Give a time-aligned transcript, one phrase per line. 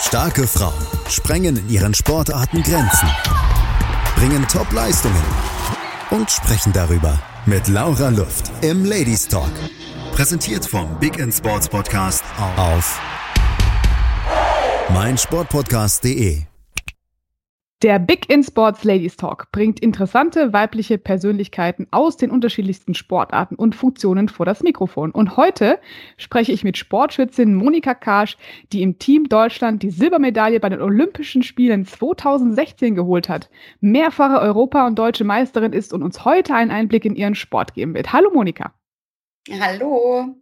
[0.00, 3.08] Starke Frauen sprengen in ihren Sportarten Grenzen,
[4.16, 5.22] bringen Top-Leistungen
[6.10, 9.50] und sprechen darüber mit Laura Luft im Ladies Talk.
[10.12, 12.24] Präsentiert vom Big End Sports Podcast
[12.56, 13.00] auf
[14.90, 16.47] meinsportpodcast.de.
[17.82, 23.76] Der Big in Sports Ladies Talk bringt interessante weibliche Persönlichkeiten aus den unterschiedlichsten Sportarten und
[23.76, 25.12] Funktionen vor das Mikrofon.
[25.12, 25.78] Und heute
[26.16, 28.36] spreche ich mit Sportschützin Monika Karsch,
[28.72, 33.48] die im Team Deutschland die Silbermedaille bei den Olympischen Spielen 2016 geholt hat,
[33.80, 37.94] mehrfache Europa- und deutsche Meisterin ist und uns heute einen Einblick in ihren Sport geben
[37.94, 38.12] wird.
[38.12, 38.74] Hallo Monika.
[39.60, 40.34] Hallo.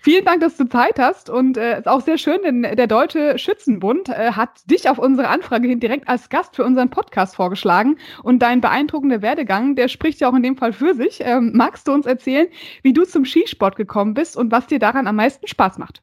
[0.00, 2.86] Vielen Dank, dass du Zeit hast und es äh, ist auch sehr schön, denn der
[2.86, 7.36] Deutsche Schützenbund äh, hat dich auf unsere Anfrage hin direkt als Gast für unseren Podcast
[7.36, 11.20] vorgeschlagen und dein beeindruckender Werdegang, der spricht ja auch in dem Fall für sich.
[11.20, 12.48] Ähm, magst du uns erzählen,
[12.82, 16.02] wie du zum Skisport gekommen bist und was dir daran am meisten Spaß macht?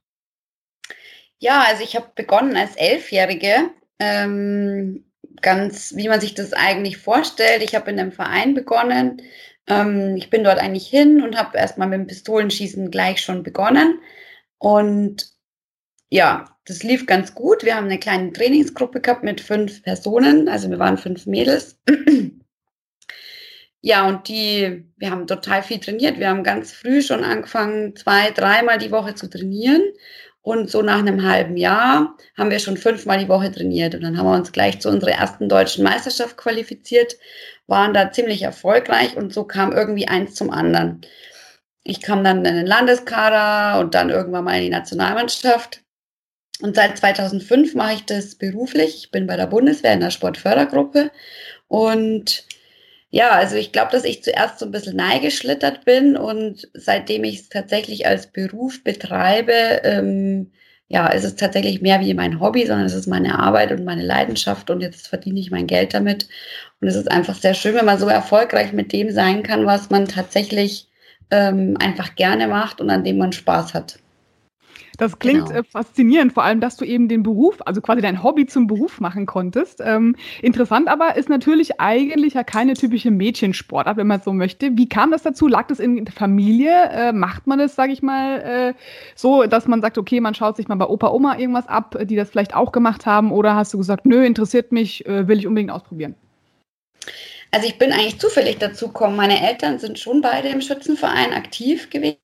[1.40, 5.06] Ja, also ich habe begonnen als Elfjährige, ähm,
[5.42, 7.64] ganz wie man sich das eigentlich vorstellt.
[7.64, 9.22] Ich habe in einem Verein begonnen,
[9.70, 14.00] ähm, ich bin dort eigentlich hin und habe erstmal mit dem Pistolenschießen gleich schon begonnen.
[14.58, 15.28] Und
[16.10, 17.64] ja, das lief ganz gut.
[17.64, 21.80] Wir haben eine kleine Trainingsgruppe gehabt mit fünf Personen, also wir waren fünf Mädels.
[23.82, 26.20] ja, und die, wir haben total viel trainiert.
[26.20, 29.84] Wir haben ganz früh schon angefangen, zwei, dreimal die Woche zu trainieren.
[30.42, 33.94] Und so nach einem halben Jahr haben wir schon fünfmal die Woche trainiert.
[33.94, 37.18] Und dann haben wir uns gleich zu unserer ersten deutschen Meisterschaft qualifiziert
[37.70, 41.02] waren da ziemlich erfolgreich und so kam irgendwie eins zum anderen.
[41.84, 45.82] Ich kam dann in den Landeskader und dann irgendwann mal in die Nationalmannschaft.
[46.62, 48.96] Und seit 2005 mache ich das beruflich.
[48.98, 51.12] Ich bin bei der Bundeswehr in der Sportfördergruppe.
[51.68, 52.46] Und
[53.12, 57.40] ja, also ich glaube, dass ich zuerst so ein bisschen neigeschlittert bin und seitdem ich
[57.42, 60.52] es tatsächlich als Beruf betreibe, ähm,
[60.90, 64.04] ja, es ist tatsächlich mehr wie mein Hobby, sondern es ist meine Arbeit und meine
[64.04, 66.28] Leidenschaft und jetzt verdiene ich mein Geld damit.
[66.82, 69.90] Und es ist einfach sehr schön, wenn man so erfolgreich mit dem sein kann, was
[69.92, 70.88] man tatsächlich
[71.32, 74.00] ähm, einfach gerne macht und an dem man Spaß hat.
[75.00, 75.62] Das klingt genau.
[75.62, 79.00] äh, faszinierend, vor allem, dass du eben den Beruf, also quasi dein Hobby zum Beruf
[79.00, 79.82] machen konntest.
[79.84, 84.78] Ähm, interessant aber ist natürlich eigentlich ja keine typische Mädchensportart, wenn man so möchte.
[84.78, 85.48] Wie kam das dazu?
[85.48, 86.90] Lag das in der Familie?
[86.92, 88.74] Äh, macht man das, sage ich mal, äh,
[89.16, 92.18] so, dass man sagt, okay, man schaut sich mal bei Opa, Oma irgendwas ab, die
[92.18, 93.32] das vielleicht auch gemacht haben?
[93.32, 96.16] Oder hast du gesagt, nö, interessiert mich, äh, will ich unbedingt ausprobieren?
[97.52, 99.16] Also ich bin eigentlich zufällig dazu gekommen.
[99.16, 102.18] Meine Eltern sind schon beide im Schützenverein aktiv gewesen.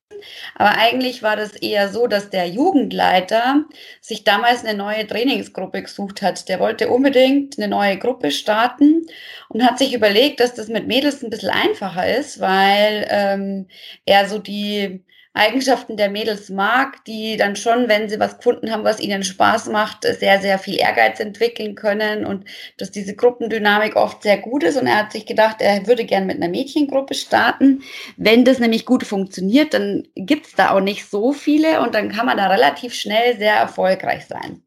[0.55, 3.65] Aber eigentlich war das eher so, dass der Jugendleiter
[4.01, 6.47] sich damals eine neue Trainingsgruppe gesucht hat.
[6.49, 9.05] Der wollte unbedingt eine neue Gruppe starten
[9.49, 13.67] und hat sich überlegt, dass das mit Mädels ein bisschen einfacher ist, weil ähm,
[14.05, 15.03] er so die
[15.35, 19.67] Eigenschaften der Mädels mag, die dann schon, wenn sie was gefunden haben, was ihnen Spaß
[19.67, 22.45] macht, sehr, sehr viel Ehrgeiz entwickeln können und
[22.77, 24.77] dass diese Gruppendynamik oft sehr gut ist.
[24.77, 27.83] Und er hat sich gedacht, er würde gern mit einer Mädchengruppe starten.
[28.15, 32.25] Wenn das nämlich gut funktioniert, dann gibt's da auch nicht so viele und dann kann
[32.25, 34.63] man da relativ schnell sehr erfolgreich sein.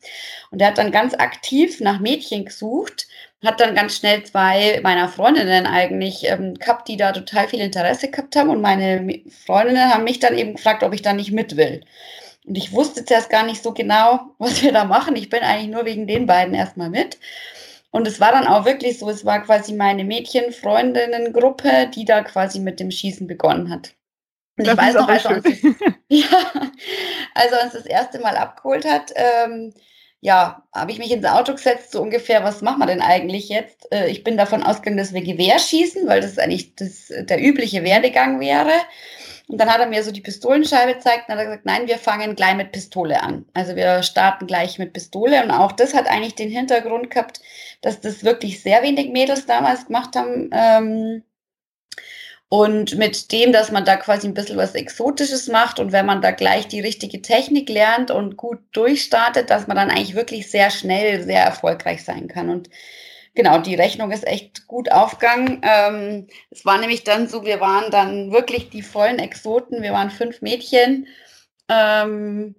[0.50, 3.06] Und er hat dann ganz aktiv nach Mädchen gesucht
[3.44, 8.10] hat dann ganz schnell zwei meiner Freundinnen eigentlich ähm, gehabt, die da total viel Interesse
[8.10, 8.50] gehabt haben.
[8.50, 11.84] Und meine Freundinnen haben mich dann eben gefragt, ob ich da nicht mit will.
[12.46, 15.14] Und ich wusste zuerst gar nicht so genau, was wir da machen.
[15.16, 17.18] Ich bin eigentlich nur wegen den beiden erstmal mit.
[17.90, 22.58] Und es war dann auch wirklich so, es war quasi meine Mädchen-Freundinnen-Gruppe, die da quasi
[22.60, 23.94] mit dem Schießen begonnen hat.
[24.58, 25.62] Und das ich weiß noch, als er, uns das,
[26.08, 26.26] ja,
[27.34, 29.72] als er uns das erste Mal abgeholt hat, ähm,
[30.20, 33.90] ja, habe ich mich ins Auto gesetzt, so ungefähr, was machen wir denn eigentlich jetzt?
[33.92, 37.84] Äh, ich bin davon ausgegangen, dass wir Gewehr schießen, weil das eigentlich das, der übliche
[37.84, 38.72] Werdegang wäre.
[39.46, 42.34] Und dann hat er mir so die Pistolenscheibe gezeigt und hat gesagt, nein, wir fangen
[42.34, 43.46] gleich mit Pistole an.
[43.54, 45.42] Also wir starten gleich mit Pistole.
[45.42, 47.40] Und auch das hat eigentlich den Hintergrund gehabt,
[47.80, 50.50] dass das wirklich sehr wenig Mädels damals gemacht haben.
[50.52, 51.22] Ähm,
[52.48, 56.22] und mit dem, dass man da quasi ein bisschen was Exotisches macht und wenn man
[56.22, 60.70] da gleich die richtige Technik lernt und gut durchstartet, dass man dann eigentlich wirklich sehr
[60.70, 62.48] schnell sehr erfolgreich sein kann.
[62.48, 62.70] Und
[63.34, 65.60] genau, die Rechnung ist echt gut aufgegangen.
[65.62, 69.82] Ähm, es war nämlich dann so, wir waren dann wirklich die vollen Exoten.
[69.82, 71.06] Wir waren fünf Mädchen.
[71.68, 72.54] Ähm,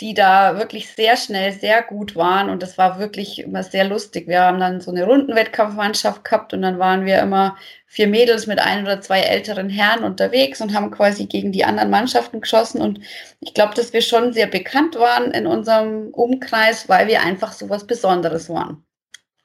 [0.00, 4.26] die da wirklich sehr schnell sehr gut waren und das war wirklich immer sehr lustig.
[4.28, 7.56] Wir haben dann so eine Rundenwettkampfmannschaft gehabt und dann waren wir immer
[7.86, 11.90] vier Mädels mit ein oder zwei älteren Herren unterwegs und haben quasi gegen die anderen
[11.90, 13.00] Mannschaften geschossen und
[13.40, 17.68] ich glaube, dass wir schon sehr bekannt waren in unserem Umkreis, weil wir einfach so
[17.68, 18.84] was Besonderes waren.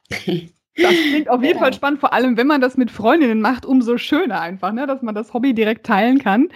[0.78, 1.60] Das klingt auf jeden.
[1.60, 4.86] Fall spannend, vor allem wenn man das mit Freundinnen macht, umso schöner einfach, ne?
[4.86, 6.50] dass man das Hobby direkt teilen kann.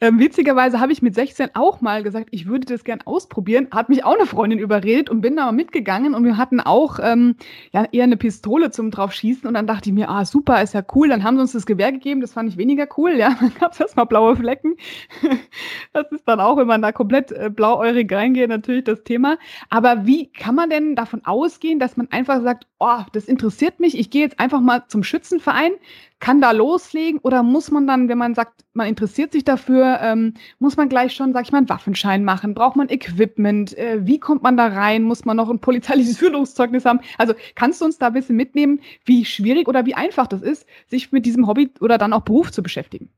[0.00, 3.68] Ähm, witzigerweise habe ich mit 16 auch mal gesagt, ich würde das gern ausprobieren.
[3.70, 6.98] Hat mich auch eine Freundin überredet und bin da mal mitgegangen und wir hatten auch
[7.02, 7.36] ähm,
[7.72, 10.82] ja, eher eine Pistole zum draufschießen und dann dachte ich mir, ah super, ist ja
[10.94, 11.08] cool.
[11.08, 13.12] Dann haben sie uns das Gewehr gegeben, das fand ich weniger cool.
[13.12, 14.76] Ja, dann gab es erstmal blaue Flecken.
[15.94, 19.38] das ist dann auch, wenn man da komplett äh, blauäurig reingeht, natürlich das Thema.
[19.70, 23.98] Aber wie kann man denn davon ausgehen, dass man einfach sagt, oh, das interessiert mich,
[23.98, 25.72] ich gehe jetzt einfach mal zum Schützenverein,
[26.20, 30.34] kann da loslegen oder muss man dann, wenn man sagt, man interessiert sich dafür, ähm,
[30.58, 32.54] muss man gleich schon, sag ich mal, einen Waffenschein machen?
[32.54, 33.76] Braucht man Equipment?
[33.76, 35.02] Äh, wie kommt man da rein?
[35.02, 37.00] Muss man noch ein polizeiliches Führungszeugnis haben?
[37.18, 40.66] Also kannst du uns da ein bisschen mitnehmen, wie schwierig oder wie einfach das ist,
[40.86, 43.10] sich mit diesem Hobby oder dann auch Beruf zu beschäftigen?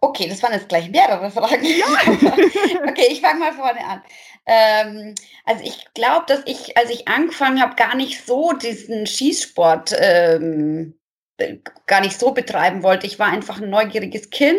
[0.00, 1.64] Okay, das waren jetzt gleich mehrere Fragen.
[1.64, 1.86] Ja.
[2.88, 4.02] okay, ich fange mal vorne an.
[4.46, 5.14] Ähm,
[5.44, 10.97] also ich glaube, dass ich, als ich angefangen habe, gar nicht so diesen Schießsport ähm,
[11.86, 13.06] gar nicht so betreiben wollte.
[13.06, 14.58] Ich war einfach ein neugieriges Kind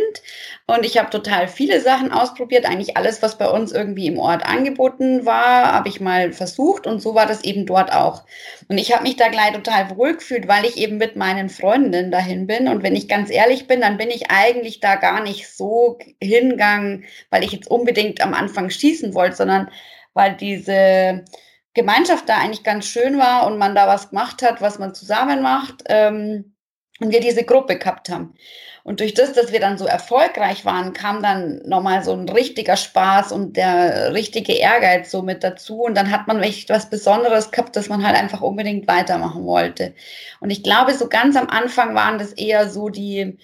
[0.66, 2.66] und ich habe total viele Sachen ausprobiert.
[2.66, 7.02] Eigentlich alles, was bei uns irgendwie im Ort angeboten war, habe ich mal versucht und
[7.02, 8.24] so war das eben dort auch.
[8.70, 12.12] Und ich habe mich da gleich total wohl gefühlt, weil ich eben mit meinen Freundinnen
[12.12, 12.68] dahin bin.
[12.68, 17.06] Und wenn ich ganz ehrlich bin, dann bin ich eigentlich da gar nicht so hingegangen,
[17.30, 19.70] weil ich jetzt unbedingt am Anfang schießen wollte, sondern
[20.14, 21.26] weil diese
[21.74, 25.42] Gemeinschaft da eigentlich ganz schön war und man da was gemacht hat, was man zusammen
[25.42, 25.84] macht.
[25.88, 26.56] Ähm,
[27.00, 28.36] und wir diese Gruppe gehabt haben.
[28.84, 32.78] Und durch das, dass wir dann so erfolgreich waren, kam dann nochmal so ein richtiger
[32.78, 35.84] Spaß und der richtige Ehrgeiz so mit dazu.
[35.84, 39.94] Und dann hat man echt was Besonderes gehabt, dass man halt einfach unbedingt weitermachen wollte.
[40.40, 43.38] Und ich glaube, so ganz am Anfang waren das eher so die,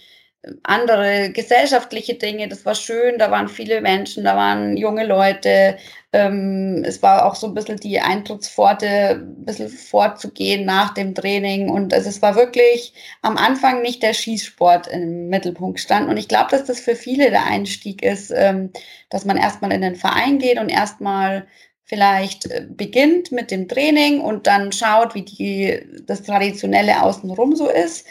[0.64, 2.48] andere gesellschaftliche Dinge.
[2.48, 5.78] Das war schön, da waren viele Menschen, da waren junge Leute.
[6.14, 11.70] Ähm, es war auch so ein bisschen die Eintrittspforte, ein bisschen vorzugehen nach dem Training.
[11.70, 16.10] Und also es war wirklich am Anfang nicht der Schießsport im Mittelpunkt stand.
[16.10, 18.72] Und ich glaube, dass das für viele der Einstieg ist, ähm,
[19.10, 21.48] dass man erstmal in den Verein geht und erstmal
[21.84, 27.70] vielleicht äh, beginnt mit dem Training und dann schaut, wie die, das Traditionelle außenrum so
[27.70, 28.06] ist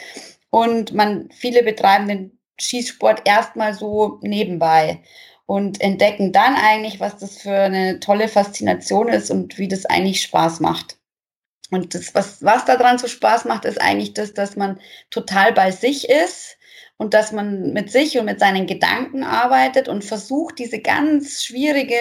[0.55, 5.01] und man, viele betreiben den Schießsport erstmal so nebenbei
[5.45, 10.21] und entdecken dann eigentlich, was das für eine tolle Faszination ist und wie das eigentlich
[10.21, 10.97] Spaß macht.
[11.71, 14.79] Und das, was, was daran so Spaß macht, ist eigentlich das, dass man
[15.09, 16.55] total bei sich ist
[16.95, 21.99] und dass man mit sich und mit seinen Gedanken arbeitet und versucht, diese ganz schwierige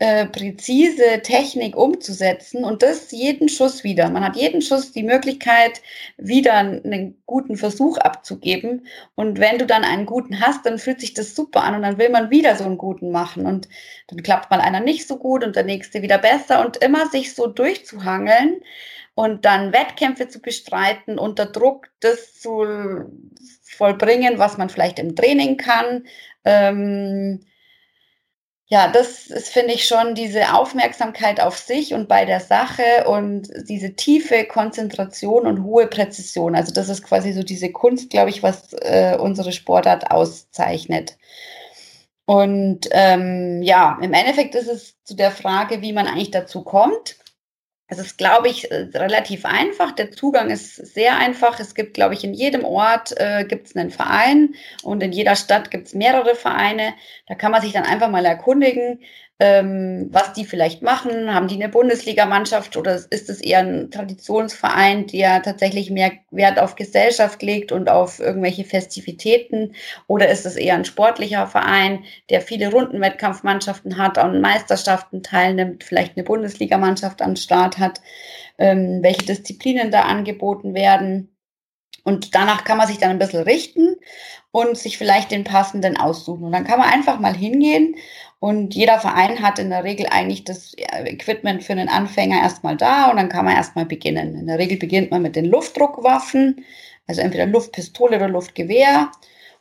[0.00, 4.08] äh, präzise Technik umzusetzen und das jeden Schuss wieder.
[4.08, 5.82] Man hat jeden Schuss die Möglichkeit,
[6.16, 8.86] wieder einen guten Versuch abzugeben.
[9.14, 11.98] Und wenn du dann einen guten hast, dann fühlt sich das super an und dann
[11.98, 13.44] will man wieder so einen guten machen.
[13.44, 13.68] Und
[14.08, 17.34] dann klappt mal einer nicht so gut und der nächste wieder besser und immer sich
[17.34, 18.62] so durchzuhangeln
[19.14, 22.64] und dann Wettkämpfe zu bestreiten, unter Druck das zu
[23.64, 26.06] vollbringen, was man vielleicht im Training kann.
[26.46, 27.44] Ähm,
[28.72, 33.48] ja, das ist, finde ich, schon diese Aufmerksamkeit auf sich und bei der Sache und
[33.68, 36.54] diese tiefe Konzentration und hohe Präzision.
[36.54, 41.18] Also das ist quasi so diese Kunst, glaube ich, was äh, unsere Sportart auszeichnet.
[42.26, 47.16] Und ähm, ja, im Endeffekt ist es zu der Frage, wie man eigentlich dazu kommt.
[47.92, 49.90] Es ist, glaube ich, äh, relativ einfach.
[49.90, 51.58] Der Zugang ist sehr einfach.
[51.58, 54.54] Es gibt, glaube ich, in jedem Ort äh, gibt es einen Verein
[54.84, 56.94] und in jeder Stadt gibt es mehrere Vereine.
[57.26, 59.00] Da kann man sich dann einfach mal erkundigen,
[59.40, 61.32] was die vielleicht machen.
[61.32, 66.74] Haben die eine Bundesligamannschaft oder ist es eher ein Traditionsverein, der tatsächlich mehr Wert auf
[66.74, 69.74] Gesellschaft legt und auf irgendwelche Festivitäten?
[70.06, 76.18] Oder ist es eher ein sportlicher Verein, der viele Rundenwettkampfmannschaften hat, an Meisterschaften teilnimmt, vielleicht
[76.18, 78.02] eine Bundesligamannschaft am Start hat?
[78.58, 81.34] Ähm, welche Disziplinen da angeboten werden?
[82.04, 83.96] Und danach kann man sich dann ein bisschen richten
[84.52, 86.44] und sich vielleicht den passenden aussuchen.
[86.44, 87.94] Und dann kann man einfach mal hingehen
[88.40, 93.10] und jeder Verein hat in der Regel eigentlich das Equipment für einen Anfänger erstmal da
[93.10, 94.34] und dann kann man erstmal beginnen.
[94.34, 96.64] In der Regel beginnt man mit den Luftdruckwaffen,
[97.06, 99.10] also entweder Luftpistole oder Luftgewehr.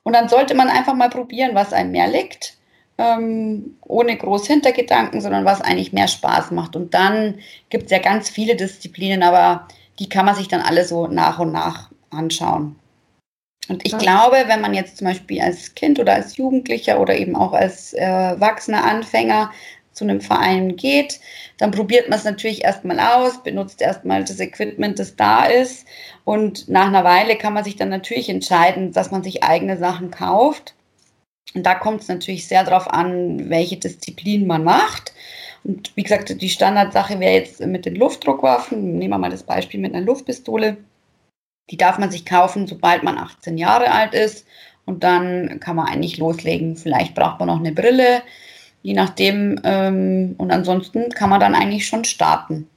[0.03, 2.57] Und dann sollte man einfach mal probieren, was einem mehr liegt,
[2.97, 6.77] ähm, ohne groß Hintergedanken, sondern was eigentlich mehr Spaß macht.
[6.77, 9.67] Und dann gibt es ja ganz viele Disziplinen, aber
[9.99, 12.78] die kann man sich dann alle so nach und nach anschauen.
[13.67, 13.97] Und ich ja.
[13.97, 17.93] glaube, wenn man jetzt zum Beispiel als Kind oder als Jugendlicher oder eben auch als
[17.93, 19.51] äh, erwachsener Anfänger
[19.91, 21.19] zu einem Verein geht,
[21.57, 25.85] dann probiert man es natürlich erstmal aus, benutzt erstmal das Equipment, das da ist.
[26.23, 30.09] Und nach einer Weile kann man sich dann natürlich entscheiden, dass man sich eigene Sachen
[30.09, 30.73] kauft.
[31.53, 35.13] Und da kommt es natürlich sehr darauf an, welche Disziplin man macht.
[35.63, 38.97] Und wie gesagt, die Standardsache wäre jetzt mit den Luftdruckwaffen.
[38.97, 40.77] Nehmen wir mal das Beispiel mit einer Luftpistole.
[41.69, 44.45] Die darf man sich kaufen, sobald man 18 Jahre alt ist.
[44.85, 46.75] Und dann kann man eigentlich loslegen.
[46.75, 48.23] Vielleicht braucht man noch eine Brille,
[48.81, 49.59] je nachdem.
[49.63, 52.67] Ähm, und ansonsten kann man dann eigentlich schon starten.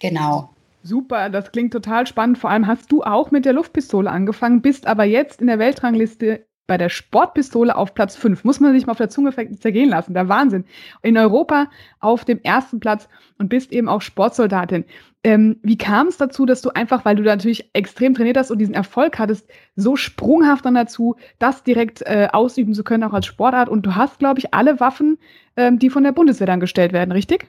[0.00, 0.50] Genau.
[0.82, 2.38] Super, das klingt total spannend.
[2.38, 6.46] Vor allem hast du auch mit der Luftpistole angefangen, bist aber jetzt in der Weltrangliste
[6.70, 8.44] bei der Sportpistole auf Platz 5.
[8.44, 10.14] Muss man sich mal auf der Zunge zergehen lassen.
[10.14, 10.64] Der Wahnsinn.
[11.02, 13.08] In Europa auf dem ersten Platz
[13.38, 14.84] und bist eben auch Sportsoldatin.
[15.24, 18.52] Ähm, wie kam es dazu, dass du einfach, weil du da natürlich extrem trainiert hast
[18.52, 23.14] und diesen Erfolg hattest, so sprunghaft dann dazu, das direkt äh, ausüben zu können, auch
[23.14, 23.68] als Sportart?
[23.68, 25.18] Und du hast, glaube ich, alle Waffen,
[25.56, 27.48] ähm, die von der Bundeswehr dann gestellt werden, richtig?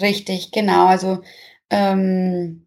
[0.00, 0.86] Richtig, genau.
[0.86, 1.22] Also
[1.70, 2.66] ähm,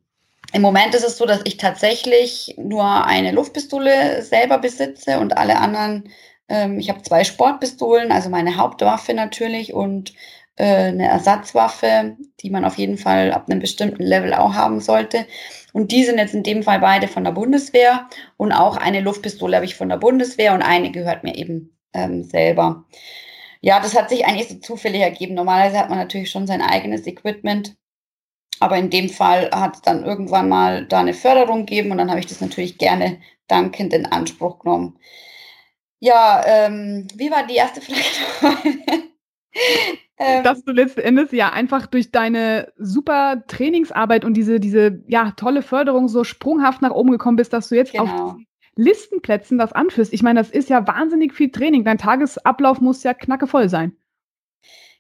[0.55, 5.57] Im Moment ist es so, dass ich tatsächlich nur eine Luftpistole selber besitze und alle
[5.57, 6.09] anderen,
[6.47, 10.13] ähm, ich habe zwei Sportpistolen, also meine Hauptwaffe natürlich und
[10.55, 15.27] äh, eine Ersatzwaffe, die man auf jeden Fall ab einem bestimmten Level auch haben sollte.
[15.73, 18.07] Und die sind jetzt in dem Fall beide von der Bundeswehr
[18.37, 22.23] und auch eine Luftpistole habe ich von der Bundeswehr und eine gehört mir eben ähm,
[22.23, 22.85] selber.
[23.59, 25.33] Ja, das hat sich eigentlich so zufällig ergeben.
[25.33, 27.75] Normalerweise hat man natürlich schon sein eigenes Equipment
[28.59, 32.09] aber in dem Fall hat es dann irgendwann mal da eine Förderung gegeben und dann
[32.09, 34.97] habe ich das natürlich gerne dankend in Anspruch genommen.
[35.99, 38.01] Ja, ähm, wie war die erste Frage?
[40.17, 45.31] ähm, Dass du letzten Endes ja einfach durch deine super Trainingsarbeit und diese, diese ja,
[45.31, 48.03] tolle Förderung so sprunghaft nach oben gekommen bist, dass du jetzt genau.
[48.03, 48.35] auf
[48.75, 50.13] Listenplätzen das anführst.
[50.13, 51.85] Ich meine, das ist ja wahnsinnig viel Training.
[51.85, 53.95] Dein Tagesablauf muss ja knackevoll sein.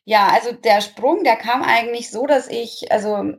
[0.05, 3.33] Ja, also der Sprung, der kam eigentlich so, dass ich, also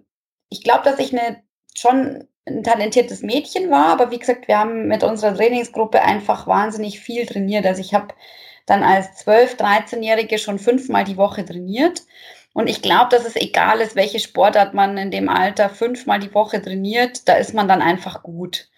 [0.49, 1.43] ich glaube, dass ich eine,
[1.75, 7.01] schon ein talentiertes Mädchen war, aber wie gesagt, wir haben mit unserer Trainingsgruppe einfach wahnsinnig
[7.01, 7.67] viel trainiert.
[7.67, 8.15] Also ich habe
[8.67, 12.03] dann als 12-, 13-Jährige schon fünfmal die Woche trainiert.
[12.53, 16.33] Und ich glaube, dass es egal ist, welche Sportart man in dem Alter fünfmal die
[16.33, 18.69] Woche trainiert, da ist man dann einfach gut.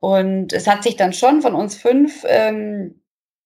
[0.00, 3.00] Und es hat sich dann schon von uns fünf, ähm,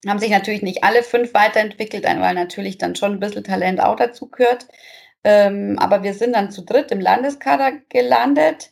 [0.07, 3.97] haben sich natürlich nicht alle fünf weiterentwickelt, weil natürlich dann schon ein bisschen Talent auch
[3.97, 4.67] dazu gehört.
[5.25, 8.71] Ähm, aber wir sind dann zu dritt im Landeskader gelandet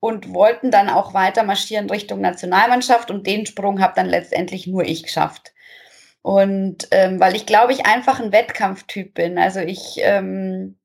[0.00, 4.84] und wollten dann auch weiter marschieren Richtung Nationalmannschaft und den Sprung habe dann letztendlich nur
[4.84, 5.52] ich geschafft.
[6.22, 9.38] Und ähm, weil ich glaube, ich einfach ein Wettkampftyp bin.
[9.38, 10.78] Also ich ähm,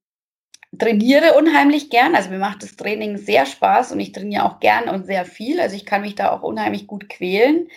[0.77, 2.15] trainiere unheimlich gern.
[2.15, 5.59] Also mir macht das Training sehr Spaß und ich trainiere auch gern und sehr viel.
[5.59, 7.67] Also ich kann mich da auch unheimlich gut quälen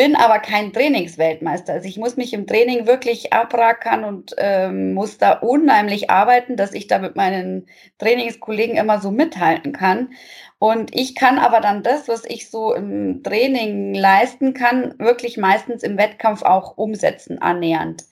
[0.00, 1.74] bin aber kein Trainingsweltmeister.
[1.74, 6.72] Also ich muss mich im Training wirklich abrackern und ähm, muss da unheimlich arbeiten, dass
[6.72, 7.66] ich da mit meinen
[7.98, 10.14] Trainingskollegen immer so mithalten kann.
[10.58, 15.82] Und ich kann aber dann das, was ich so im Training leisten kann, wirklich meistens
[15.82, 18.04] im Wettkampf auch umsetzen, annähernd.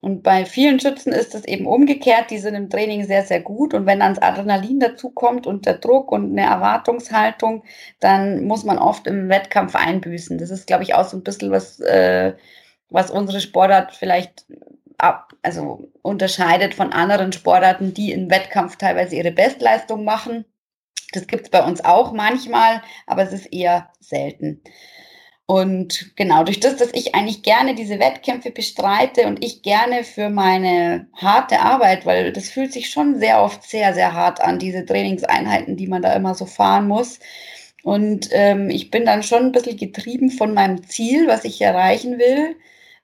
[0.00, 3.74] Und bei vielen Schützen ist es eben umgekehrt, die sind im Training sehr, sehr gut.
[3.74, 7.64] Und wenn dann das Adrenalin dazukommt und der Druck und eine Erwartungshaltung,
[7.98, 10.38] dann muss man oft im Wettkampf einbüßen.
[10.38, 12.34] Das ist, glaube ich, auch so ein bisschen was, äh,
[12.90, 14.46] was unsere Sportart vielleicht
[14.98, 20.44] ab, also unterscheidet von anderen Sportarten, die im Wettkampf teilweise ihre Bestleistung machen.
[21.12, 24.62] Das gibt es bei uns auch manchmal, aber es ist eher selten.
[25.46, 30.28] Und genau, durch das, dass ich eigentlich gerne diese Wettkämpfe bestreite und ich gerne für
[30.28, 34.84] meine harte Arbeit, weil das fühlt sich schon sehr oft sehr, sehr hart an, diese
[34.84, 37.20] Trainingseinheiten, die man da immer so fahren muss.
[37.84, 42.18] Und ähm, ich bin dann schon ein bisschen getrieben von meinem Ziel, was ich erreichen
[42.18, 42.56] will.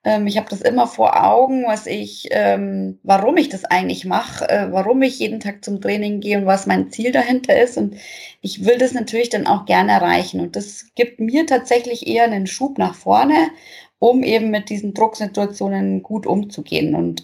[0.05, 4.49] Ähm, ich habe das immer vor Augen, was ich, ähm, warum ich das eigentlich mache,
[4.49, 7.77] äh, warum ich jeden Tag zum Training gehe und was mein Ziel dahinter ist.
[7.79, 7.97] Und
[8.41, 10.41] ich will das natürlich dann auch gerne erreichen.
[10.41, 13.51] Und das gibt mir tatsächlich eher einen Schub nach vorne,
[13.99, 16.95] um eben mit diesen Drucksituationen gut umzugehen.
[16.95, 17.23] Und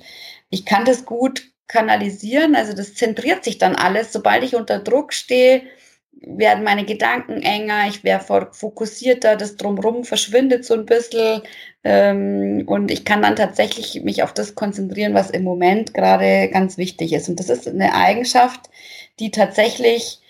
[0.50, 4.12] ich kann das gut kanalisieren, also das zentriert sich dann alles.
[4.12, 5.62] Sobald ich unter Druck stehe,
[6.20, 11.42] werden meine Gedanken enger, ich werde fokussierter, das Drumherum verschwindet so ein bisschen
[11.84, 16.76] ähm, und ich kann dann tatsächlich mich auf das konzentrieren, was im Moment gerade ganz
[16.76, 17.28] wichtig ist.
[17.28, 18.68] Und das ist eine Eigenschaft,
[19.20, 20.20] die tatsächlich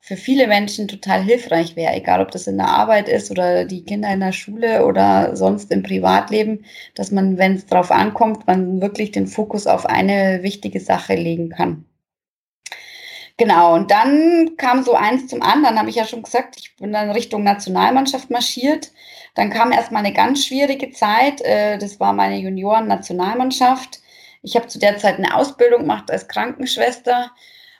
[0.00, 3.84] für viele Menschen total hilfreich wäre, egal ob das in der Arbeit ist oder die
[3.84, 6.64] Kinder in der Schule oder sonst im Privatleben,
[6.94, 11.50] dass man, wenn es darauf ankommt, man wirklich den Fokus auf eine wichtige Sache legen
[11.50, 11.86] kann.
[13.38, 16.92] Genau, und dann kam so eins zum anderen, habe ich ja schon gesagt, ich bin
[16.92, 18.92] dann Richtung Nationalmannschaft marschiert.
[19.34, 24.00] Dann kam erstmal eine ganz schwierige Zeit, äh, das war meine Junioren-Nationalmannschaft.
[24.42, 27.30] Ich habe zu der Zeit eine Ausbildung gemacht als Krankenschwester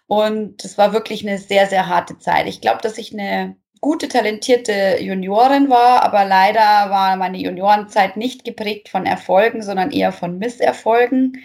[0.06, 2.46] und das war wirklich eine sehr, sehr harte Zeit.
[2.48, 8.44] Ich glaube, dass ich eine gute, talentierte Juniorin war, aber leider war meine Juniorenzeit nicht
[8.44, 11.42] geprägt von Erfolgen, sondern eher von Misserfolgen.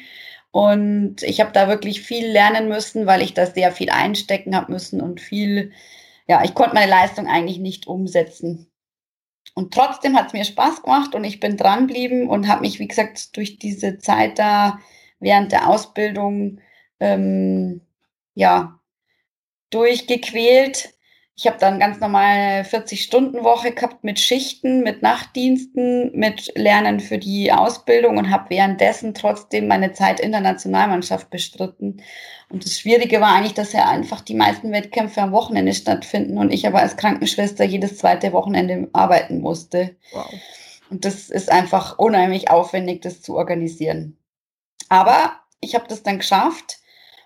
[0.52, 4.72] Und ich habe da wirklich viel lernen müssen, weil ich da sehr viel einstecken habe
[4.72, 5.72] müssen und viel,
[6.28, 8.70] ja, ich konnte meine Leistung eigentlich nicht umsetzen.
[9.54, 12.88] Und trotzdem hat es mir Spaß gemacht und ich bin dranbleiben und habe mich, wie
[12.88, 14.80] gesagt, durch diese Zeit da
[15.20, 16.60] während der Ausbildung
[17.00, 17.82] ähm,
[18.34, 18.80] ja
[19.70, 20.94] durchgequält.
[21.42, 27.52] Ich habe dann ganz normal 40-Stunden-Woche gehabt mit Schichten, mit Nachtdiensten, mit Lernen für die
[27.52, 32.04] Ausbildung und habe währenddessen trotzdem meine Zeit in der Nationalmannschaft bestritten.
[32.50, 36.54] Und das Schwierige war eigentlich, dass ja einfach die meisten Wettkämpfe am Wochenende stattfinden und
[36.54, 39.96] ich aber als Krankenschwester jedes zweite Wochenende arbeiten musste.
[40.12, 40.32] Wow.
[40.92, 44.16] Und das ist einfach unheimlich aufwendig, das zu organisieren.
[44.90, 46.81] Aber ich habe das dann geschafft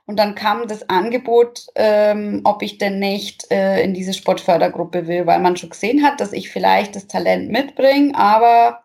[0.08, 5.26] und dann kam das Angebot, ähm, ob ich denn nicht äh, in diese Sportfördergruppe will,
[5.26, 8.84] weil man schon gesehen hat, dass ich vielleicht das Talent mitbringe, aber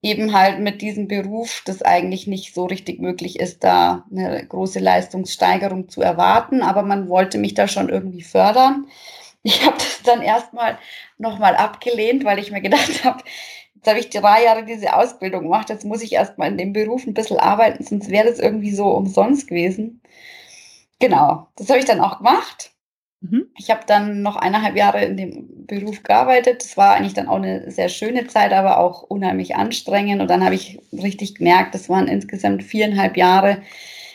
[0.00, 4.78] eben halt mit diesem Beruf das eigentlich nicht so richtig möglich ist, da eine große
[4.78, 6.62] Leistungssteigerung zu erwarten.
[6.62, 8.86] Aber man wollte mich da schon irgendwie fördern.
[9.42, 10.78] Ich habe das dann erstmal
[11.18, 13.22] nochmal abgelehnt, weil ich mir gedacht habe,
[13.74, 17.06] jetzt habe ich drei Jahre diese Ausbildung gemacht, jetzt muss ich erstmal in dem Beruf
[17.06, 20.00] ein bisschen arbeiten, sonst wäre das irgendwie so umsonst gewesen.
[21.04, 22.70] Genau, das habe ich dann auch gemacht.
[23.20, 23.48] Mhm.
[23.58, 26.62] Ich habe dann noch eineinhalb Jahre in dem Beruf gearbeitet.
[26.62, 30.22] Das war eigentlich dann auch eine sehr schöne Zeit, aber auch unheimlich anstrengend.
[30.22, 33.60] Und dann habe ich richtig gemerkt, das waren insgesamt viereinhalb Jahre.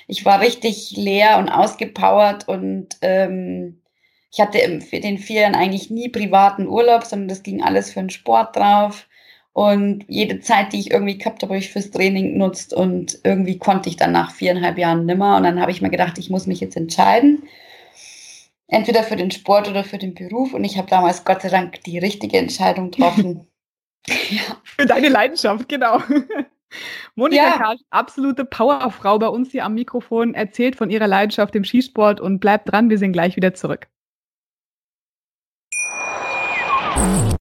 [0.08, 3.84] Ich war richtig leer und ausgepowert und ähm,
[4.32, 8.00] ich hatte in den vier Jahren eigentlich nie privaten Urlaub, sondern das ging alles für
[8.00, 9.08] den Sport drauf.
[9.54, 13.58] Und jede Zeit, die ich irgendwie gehabt habe, habe ich fürs Training genutzt und irgendwie
[13.58, 15.38] konnte ich dann nach viereinhalb Jahren nimmer.
[15.38, 17.44] Und dann habe ich mir gedacht, ich muss mich jetzt entscheiden.
[18.68, 20.54] Entweder für den Sport oder für den Beruf.
[20.54, 23.48] Und ich habe damals Gott sei Dank die richtige Entscheidung getroffen.
[24.08, 24.58] ja.
[24.64, 26.00] Für deine Leidenschaft, genau.
[27.16, 27.58] Monika ja.
[27.58, 32.40] Karsch, absolute Powerfrau bei uns hier am Mikrofon, erzählt von ihrer Leidenschaft im Skisport und
[32.40, 33.88] bleibt dran, wir sind gleich wieder zurück.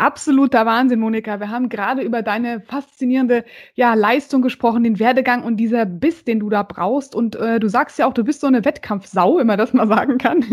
[0.00, 1.38] absoluter Wahnsinn, Monika.
[1.40, 6.40] Wir haben gerade über deine faszinierende ja, Leistung gesprochen, den Werdegang und dieser Biss, den
[6.40, 7.14] du da brauchst.
[7.14, 9.86] Und äh, du sagst ja auch, du bist so eine Wettkampfsau, wenn man das mal
[9.88, 10.44] sagen kann.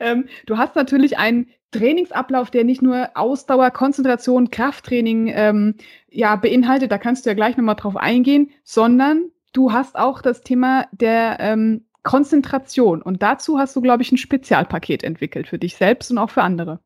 [0.00, 5.74] ähm, du hast natürlich einen Trainingsablauf, der nicht nur Ausdauer, Konzentration, Krafttraining ähm,
[6.08, 10.42] ja, beinhaltet, da kannst du ja gleich nochmal drauf eingehen, sondern du hast auch das
[10.42, 13.02] Thema der ähm, Konzentration.
[13.02, 16.42] Und dazu hast du, glaube ich, ein Spezialpaket entwickelt für dich selbst und auch für
[16.42, 16.80] andere.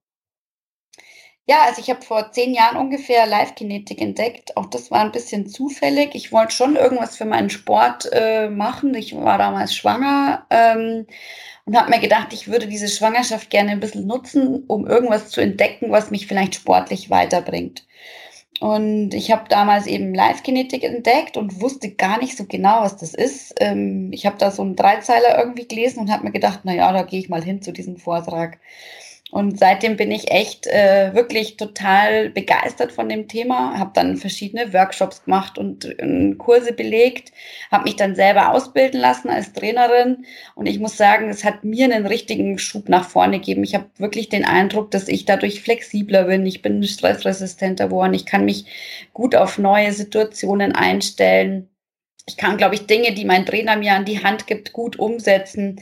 [1.51, 4.57] Ja, also ich habe vor zehn Jahren ungefähr Live-Kinetik entdeckt.
[4.57, 6.15] Auch das war ein bisschen zufällig.
[6.15, 8.95] Ich wollte schon irgendwas für meinen Sport äh, machen.
[8.95, 11.09] Ich war damals schwanger ähm,
[11.65, 15.41] und habe mir gedacht, ich würde diese Schwangerschaft gerne ein bisschen nutzen, um irgendwas zu
[15.41, 17.85] entdecken, was mich vielleicht sportlich weiterbringt.
[18.61, 23.13] Und ich habe damals eben Live-Kinetik entdeckt und wusste gar nicht so genau, was das
[23.13, 23.55] ist.
[23.59, 26.93] Ähm, ich habe da so einen Dreizeiler irgendwie gelesen und habe mir gedacht, na ja,
[26.93, 28.61] da gehe ich mal hin zu diesem Vortrag.
[29.31, 34.73] Und seitdem bin ich echt äh, wirklich total begeistert von dem Thema, habe dann verschiedene
[34.73, 37.33] Workshops gemacht und äh, Kurse belegt,
[37.71, 41.85] habe mich dann selber ausbilden lassen als Trainerin und ich muss sagen, es hat mir
[41.85, 43.63] einen richtigen Schub nach vorne gegeben.
[43.63, 48.27] Ich habe wirklich den Eindruck, dass ich dadurch flexibler bin, ich bin stressresistenter geworden, ich
[48.27, 48.65] kann mich
[49.13, 51.69] gut auf neue Situationen einstellen.
[52.27, 55.81] Ich kann, glaube ich, Dinge, die mein Trainer mir an die Hand gibt, gut umsetzen.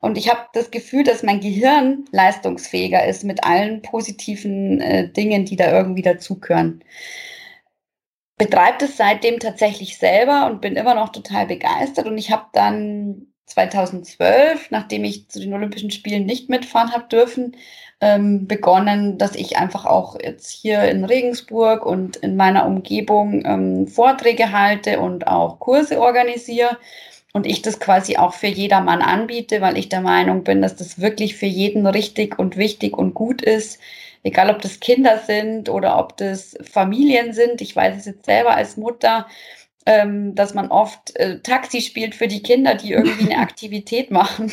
[0.00, 5.44] Und ich habe das Gefühl, dass mein Gehirn leistungsfähiger ist mit allen positiven äh, Dingen,
[5.44, 6.84] die da irgendwie dazugehören.
[8.36, 12.06] Betreibt es seitdem tatsächlich selber und bin immer noch total begeistert.
[12.06, 17.56] Und ich habe dann 2012, nachdem ich zu den Olympischen Spielen nicht mitfahren habe dürfen,
[18.00, 23.88] ähm, begonnen, dass ich einfach auch jetzt hier in Regensburg und in meiner Umgebung ähm,
[23.88, 26.78] Vorträge halte und auch Kurse organisiere
[27.32, 31.00] und ich das quasi auch für jedermann anbiete, weil ich der Meinung bin, dass das
[31.00, 33.78] wirklich für jeden richtig und wichtig und gut ist.
[34.22, 37.60] Egal, ob das Kinder sind oder ob das Familien sind.
[37.60, 39.26] Ich weiß es jetzt selber als Mutter,
[39.88, 44.52] ähm, dass man oft äh, Taxi spielt für die Kinder, die irgendwie eine Aktivität machen.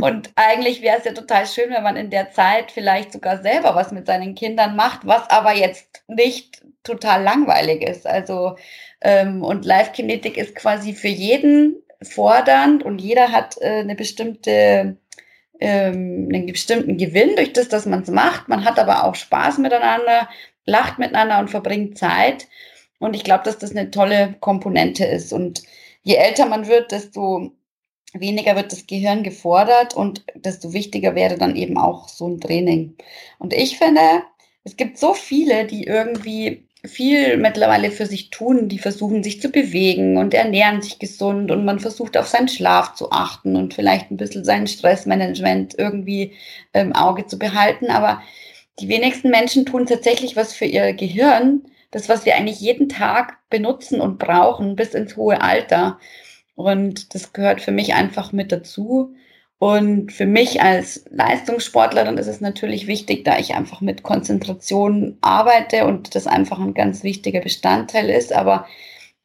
[0.00, 3.74] Und eigentlich wäre es ja total schön, wenn man in der Zeit vielleicht sogar selber
[3.74, 8.06] was mit seinen Kindern macht, was aber jetzt nicht total langweilig ist.
[8.06, 8.56] Also
[9.00, 14.96] ähm, und Live-Kinetik ist quasi für jeden fordernd und jeder hat äh, eine bestimmte
[15.58, 18.48] ähm, einen bestimmten Gewinn durch das, dass man es macht.
[18.48, 20.28] Man hat aber auch Spaß miteinander,
[20.66, 22.46] lacht miteinander und verbringt Zeit.
[23.00, 25.32] Und ich glaube, dass das eine tolle Komponente ist.
[25.32, 25.62] Und
[26.02, 27.50] je älter man wird, desto
[28.12, 32.96] weniger wird das Gehirn gefordert und desto wichtiger wäre dann eben auch so ein Training.
[33.38, 34.22] Und ich finde,
[34.64, 39.50] es gibt so viele, die irgendwie viel mittlerweile für sich tun, die versuchen sich zu
[39.50, 44.10] bewegen und ernähren sich gesund und man versucht auf seinen Schlaf zu achten und vielleicht
[44.10, 46.32] ein bisschen sein Stressmanagement irgendwie
[46.72, 47.90] im Auge zu behalten.
[47.90, 48.22] Aber
[48.78, 53.38] die wenigsten Menschen tun tatsächlich was für ihr Gehirn, das, was wir eigentlich jeden Tag
[53.50, 55.98] benutzen und brauchen bis ins hohe Alter.
[56.54, 59.14] Und das gehört für mich einfach mit dazu.
[59.58, 65.84] Und für mich als Leistungssportlerin ist es natürlich wichtig, da ich einfach mit Konzentration arbeite
[65.84, 68.32] und das einfach ein ganz wichtiger Bestandteil ist.
[68.32, 68.66] Aber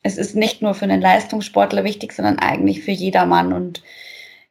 [0.02, 3.54] es ist nicht nur für einen Leistungssportler wichtig, sondern eigentlich für jedermann.
[3.54, 3.82] Und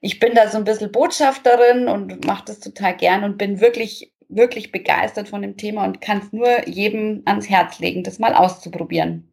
[0.00, 4.10] ich bin da so ein bisschen Botschafterin und mache das total gern und bin wirklich,
[4.36, 8.34] wirklich begeistert von dem Thema und kann es nur jedem ans Herz legen, das mal
[8.34, 9.30] auszuprobieren.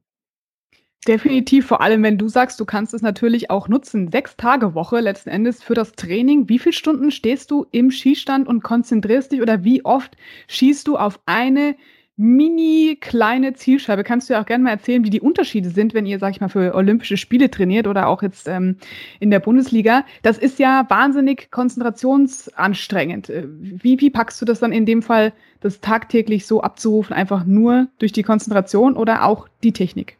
[1.07, 4.11] Definitiv, vor allem wenn du sagst, du kannst es natürlich auch nutzen.
[4.11, 6.47] Sechs Tage Woche letzten Endes für das Training.
[6.47, 10.15] Wie viele Stunden stehst du im Schießstand und konzentrierst dich oder wie oft
[10.47, 11.75] schießt du auf eine
[12.21, 14.03] mini kleine Zielscheibe?
[14.03, 16.39] Kannst du ja auch gerne mal erzählen, wie die Unterschiede sind, wenn ihr, sag ich
[16.39, 18.77] mal, für Olympische Spiele trainiert oder auch jetzt ähm,
[19.19, 20.05] in der Bundesliga.
[20.21, 23.31] Das ist ja wahnsinnig konzentrationsanstrengend.
[23.31, 27.43] Äh, wie, wie packst du das dann in dem Fall, das tagtäglich so abzurufen, einfach
[27.43, 30.17] nur durch die Konzentration oder auch die Technik?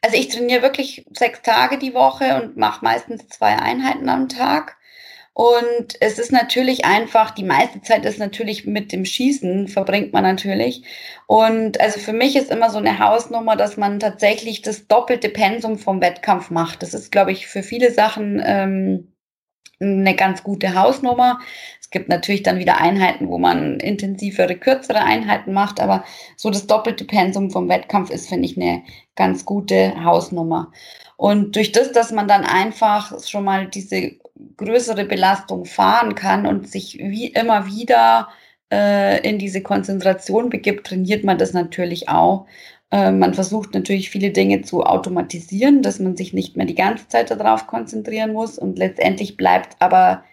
[0.00, 4.76] Also ich trainiere wirklich sechs Tage die Woche und mache meistens zwei Einheiten am Tag.
[5.36, 10.22] Und es ist natürlich einfach, die meiste Zeit ist natürlich mit dem Schießen, verbringt man
[10.22, 10.82] natürlich.
[11.26, 15.76] Und also für mich ist immer so eine Hausnummer, dass man tatsächlich das doppelte Pensum
[15.76, 16.82] vom Wettkampf macht.
[16.82, 19.12] Das ist, glaube ich, für viele Sachen ähm,
[19.78, 21.38] eine ganz gute Hausnummer.
[21.82, 26.04] Es gibt natürlich dann wieder Einheiten, wo man intensivere, kürzere Einheiten macht, aber
[26.36, 28.84] so das doppelte Pensum vom Wettkampf ist, finde ich, eine
[29.16, 30.72] ganz gute Hausnummer.
[31.18, 34.12] Und durch das, dass man dann einfach schon mal diese
[34.56, 38.28] größere Belastung fahren kann und sich wie immer wieder
[38.72, 42.46] äh, in diese Konzentration begibt, trainiert man das natürlich auch.
[42.90, 47.08] Äh, man versucht natürlich viele Dinge zu automatisieren, dass man sich nicht mehr die ganze
[47.08, 50.24] Zeit darauf konzentrieren muss und letztendlich bleibt aber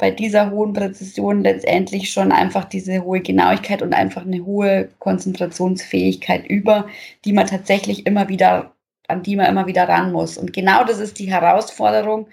[0.00, 6.46] bei dieser hohen Präzision letztendlich schon einfach diese hohe Genauigkeit und einfach eine hohe Konzentrationsfähigkeit
[6.46, 6.86] über,
[7.24, 8.72] die man tatsächlich immer wieder,
[9.08, 10.38] an die man immer wieder ran muss.
[10.38, 12.28] Und genau das ist die Herausforderung,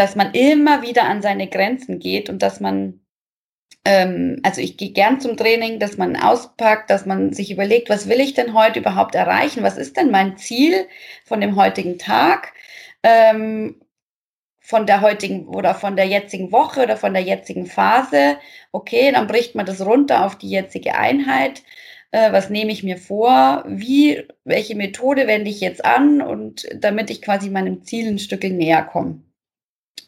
[0.00, 3.00] dass man immer wieder an seine Grenzen geht und dass man
[3.84, 8.08] ähm, also ich gehe gern zum Training, dass man auspackt, dass man sich überlegt, was
[8.08, 9.62] will ich denn heute überhaupt erreichen?
[9.62, 10.86] Was ist denn mein Ziel
[11.26, 12.54] von dem heutigen Tag?
[13.02, 13.76] Ähm,
[14.60, 18.38] von der heutigen oder von der jetzigen Woche oder von der jetzigen Phase.
[18.72, 21.62] Okay, dann bricht man das runter auf die jetzige Einheit.
[22.12, 23.64] Äh, was nehme ich mir vor?
[23.66, 26.22] Wie, welche Methode wende ich jetzt an?
[26.22, 29.22] Und damit ich quasi meinem Ziel ein Stück näher komme.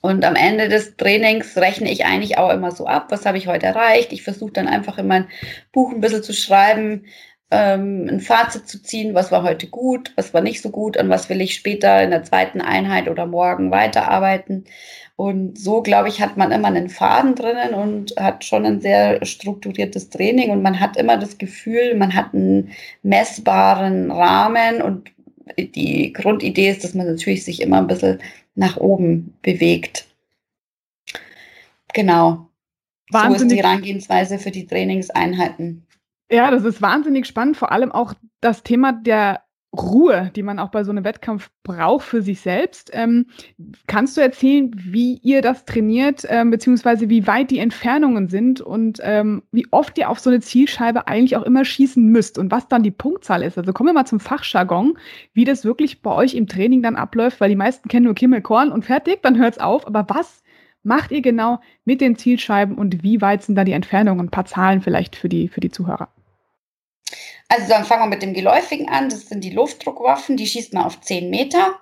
[0.01, 3.47] Und am Ende des Trainings rechne ich eigentlich auch immer so ab, was habe ich
[3.47, 4.13] heute erreicht.
[4.13, 5.29] Ich versuche dann einfach in mein
[5.71, 7.05] Buch ein bisschen zu schreiben,
[7.53, 11.11] ähm, ein Fazit zu ziehen, was war heute gut, was war nicht so gut, an
[11.11, 14.65] was will ich später in der zweiten Einheit oder morgen weiterarbeiten.
[15.17, 19.25] Und so, glaube ich, hat man immer einen Faden drinnen und hat schon ein sehr
[19.25, 25.12] strukturiertes Training und man hat immer das Gefühl, man hat einen messbaren Rahmen und
[25.59, 28.21] die Grundidee ist, dass man natürlich sich immer ein bisschen
[28.55, 30.07] nach oben bewegt.
[31.95, 32.49] Genau.
[33.11, 33.39] Wahnsinnig.
[33.39, 35.87] So ist die Herangehensweise für die Trainingseinheiten.
[36.31, 39.43] Ja, das ist wahnsinnig spannend, vor allem auch das Thema der
[39.75, 42.91] Ruhe, die man auch bei so einem Wettkampf braucht für sich selbst.
[42.93, 43.27] Ähm,
[43.87, 48.99] kannst du erzählen, wie ihr das trainiert, ähm, beziehungsweise wie weit die Entfernungen sind und
[49.03, 52.69] ähm, wie oft ihr auf so eine Zielscheibe eigentlich auch immer schießen müsst und was
[52.69, 53.57] dann die Punktzahl ist?
[53.57, 54.99] Also kommen wir mal zum Fachjargon,
[55.33, 58.71] wie das wirklich bei euch im Training dann abläuft, weil die meisten kennen nur Kimmelkorn
[58.71, 59.87] und fertig, dann hört es auf.
[59.87, 60.43] Aber was
[60.83, 64.27] macht ihr genau mit den Zielscheiben und wie weit sind da die Entfernungen?
[64.27, 66.09] Ein paar Zahlen vielleicht für die, für die Zuhörer.
[67.53, 69.11] Also dann fangen wir mit dem Geläufigen an.
[69.11, 71.79] Das sind die Luftdruckwaffen, die schießt man auf 10 Meter.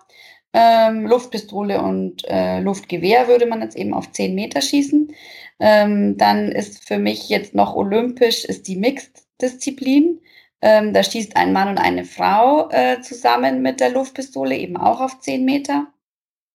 [0.53, 5.15] Ähm, Luftpistole und äh, Luftgewehr würde man jetzt eben auf 10 Meter schießen.
[5.61, 10.21] Ähm, dann ist für mich jetzt noch olympisch ist die Mixed-Disziplin.
[10.61, 15.01] Ähm, da schießt ein Mann und eine Frau äh, zusammen mit der Luftpistole eben auch
[15.01, 15.87] auf 10 Meter.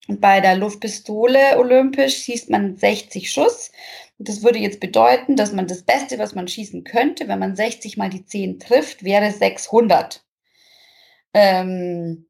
[0.07, 3.71] Und bei der Luftpistole olympisch schießt man 60 Schuss
[4.17, 7.97] das würde jetzt bedeuten, dass man das Beste, was man schießen könnte, wenn man 60
[7.97, 10.23] mal die 10 trifft, wäre 600.
[11.33, 12.27] Ähm,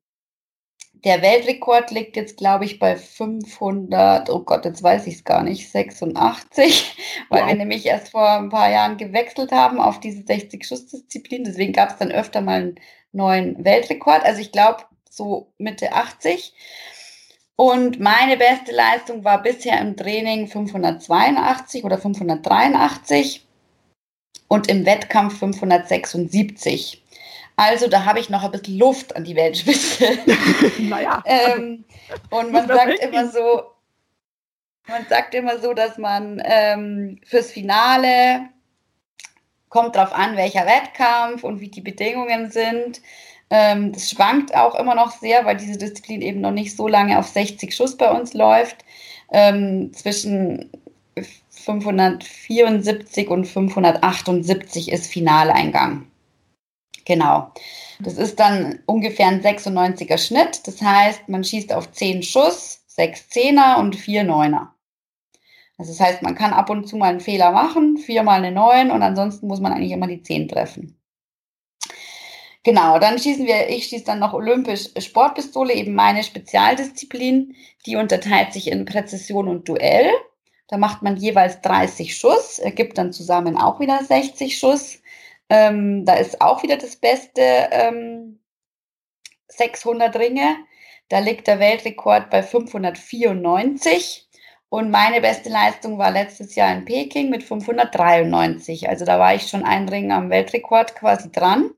[0.94, 5.44] der Weltrekord liegt jetzt, glaube ich, bei 500, oh Gott, jetzt weiß ich es gar
[5.44, 6.98] nicht, 86,
[7.30, 7.50] weil wow.
[7.50, 11.44] wir nämlich erst vor ein paar Jahren gewechselt haben auf diese 60-Schuss-Disziplin.
[11.44, 12.76] Deswegen gab es dann öfter mal einen
[13.12, 14.24] neuen Weltrekord.
[14.24, 16.56] Also ich glaube, so Mitte 80.
[17.58, 23.46] Und meine beste Leistung war bisher im Training 582 oder 583
[24.48, 27.02] und im Wettkampf 576.
[27.56, 30.18] Also da habe ich noch ein bisschen Luft an die Weltspitze.
[30.80, 31.24] naja.
[31.26, 31.86] ähm,
[32.30, 33.64] und man sagt immer so,
[34.88, 38.50] man sagt immer so, dass man ähm, fürs Finale
[39.70, 43.02] kommt darauf an, welcher Wettkampf und wie die Bedingungen sind.
[43.50, 47.20] Ähm, das schwankt auch immer noch sehr, weil diese Disziplin eben noch nicht so lange
[47.20, 48.78] auf 60 Schuss bei uns läuft.
[49.32, 50.72] Ähm, zwischen
[51.50, 56.08] 574 und 578 ist Finaleingang.
[57.06, 57.52] Genau.
[58.00, 60.68] Das ist dann ungefähr ein 96er Schnitt.
[60.68, 64.76] Das heißt, man schießt auf 10 Schuss, 6 Zehner und 4 Neuner.
[65.78, 68.92] Also das heißt, man kann ab und zu mal einen Fehler machen, viermal eine 9
[68.92, 70.98] und ansonsten muss man eigentlich immer die 10 treffen.
[72.66, 77.56] Genau, dann schießen wir, ich schieße dann noch olympisch Sportpistole, eben meine Spezialdisziplin.
[77.86, 80.10] Die unterteilt sich in Präzision und Duell.
[80.68, 85.00] Da macht man jeweils 30 Schuss, ergibt dann zusammen auch wieder 60 Schuss.
[85.48, 88.40] Ähm, da ist auch wieder das beste ähm,
[89.50, 90.58] 600 Ringe.
[91.10, 94.28] Da liegt der Weltrekord bei 594.
[94.70, 98.90] Und meine beste Leistung war letztes Jahr in Peking mit 593.
[98.90, 101.70] Also da war ich schon ein Ring am Weltrekord quasi dran.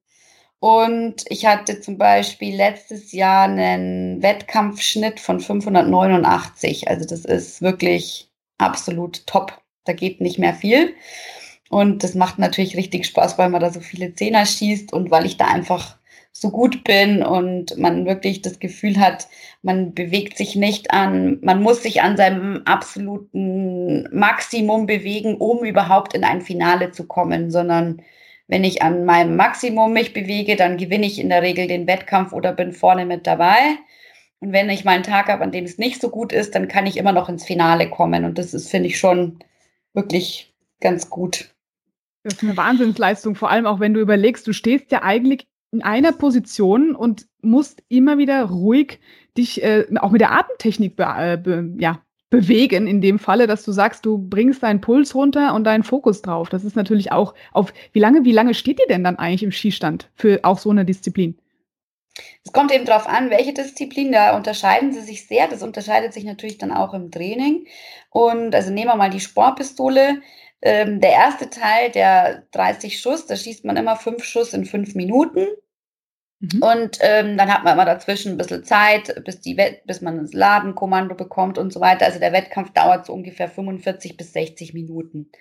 [0.60, 6.88] Und ich hatte zum Beispiel letztes Jahr einen Wettkampfschnitt von 589.
[6.88, 9.62] Also das ist wirklich absolut top.
[9.86, 10.96] Da geht nicht mehr viel.
[11.70, 15.26] Und das macht natürlich richtig Spaß, weil man da so viele Zehner schießt und weil
[15.26, 15.98] ich da einfach
[16.32, 19.28] so gut bin und man wirklich das Gefühl hat,
[19.64, 26.14] man bewegt sich nicht an, man muss sich an seinem absoluten Maximum bewegen, um überhaupt
[26.14, 28.02] in ein Finale zu kommen, sondern
[28.48, 32.34] wenn ich an meinem Maximum mich bewege, dann gewinne ich in der Regel den Wettkampf
[32.34, 33.78] oder bin vorne mit dabei.
[34.40, 36.68] Und wenn ich mal einen Tag habe, an dem es nicht so gut ist, dann
[36.68, 38.24] kann ich immer noch ins Finale kommen.
[38.24, 39.40] Und das ist, finde ich, schon
[39.94, 41.54] wirklich ganz gut.
[42.24, 45.82] Das ist eine Wahnsinnsleistung, vor allem auch wenn du überlegst, du stehst ja eigentlich in
[45.82, 49.00] einer Position und musst immer wieder ruhig
[49.38, 53.64] dich äh, auch mit der Atemtechnik be äh, be ja, bewegen, in dem Falle, dass
[53.64, 56.50] du sagst, du bringst deinen Puls runter und deinen Fokus drauf.
[56.50, 59.52] Das ist natürlich auch auf, wie lange, wie lange steht ihr denn dann eigentlich im
[59.52, 61.38] Skistand für auch so eine Disziplin?
[62.44, 65.48] Es kommt eben darauf an, welche Disziplin, da unterscheiden sie sich sehr.
[65.48, 67.68] Das unterscheidet sich natürlich dann auch im Training.
[68.10, 70.22] Und also nehmen wir mal die Sportpistole.
[70.62, 74.96] Ähm, der erste Teil, der 30 Schuss, da schießt man immer fünf Schuss in fünf
[74.96, 75.46] Minuten.
[76.40, 76.62] Mhm.
[76.62, 80.34] Und ähm, dann hat man immer dazwischen ein bisschen Zeit, bis, die bis man das
[80.34, 82.06] Ladenkommando bekommt und so weiter.
[82.06, 85.32] Also der Wettkampf dauert so ungefähr 45 bis 60 Minuten.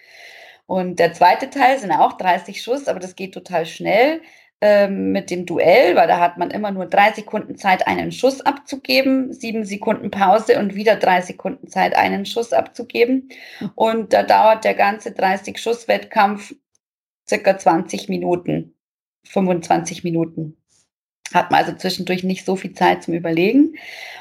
[0.67, 4.21] Und der zweite Teil sind auch 30 Schuss, aber das geht total schnell
[4.61, 8.41] ähm, mit dem Duell, weil da hat man immer nur drei Sekunden Zeit, einen Schuss
[8.41, 13.29] abzugeben, sieben Sekunden Pause und wieder drei Sekunden Zeit, einen Schuss abzugeben.
[13.75, 16.55] Und da dauert der ganze 30-Schuss-Wettkampf
[17.29, 18.75] circa 20 Minuten,
[19.25, 20.57] 25 Minuten.
[21.37, 23.77] Hat man also zwischendurch nicht so viel Zeit zum Überlegen.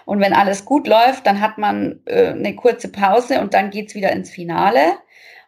[0.06, 3.96] Und wenn alles gut läuft, dann hat man äh, eine kurze Pause und dann geht's
[3.96, 4.94] wieder ins Finale.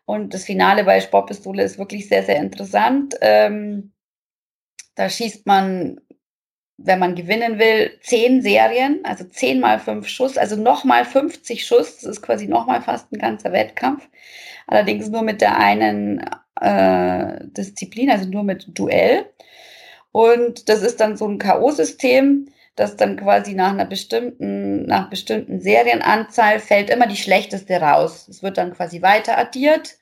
[0.06, 3.16] Und das Finale bei Sportpistole ist wirklich sehr, sehr interessant.
[3.22, 3.92] Ähm,
[4.96, 6.00] da schießt man,
[6.78, 11.98] wenn man gewinnen will, zehn Serien, also zehn mal fünf Schuss, also nochmal 50 Schuss.
[11.98, 14.08] Das ist quasi nochmal fast ein ganzer Wettkampf.
[14.68, 16.24] Allerdings nur mit der einen
[16.62, 19.26] äh, Disziplin, also nur mit Duell.
[20.18, 25.62] Und das ist dann so ein K.O.-System, das dann quasi nach einer bestimmten, nach bestimmten
[25.62, 28.28] Serienanzahl fällt immer die schlechteste raus.
[28.28, 29.96] Es wird dann quasi weiter addiert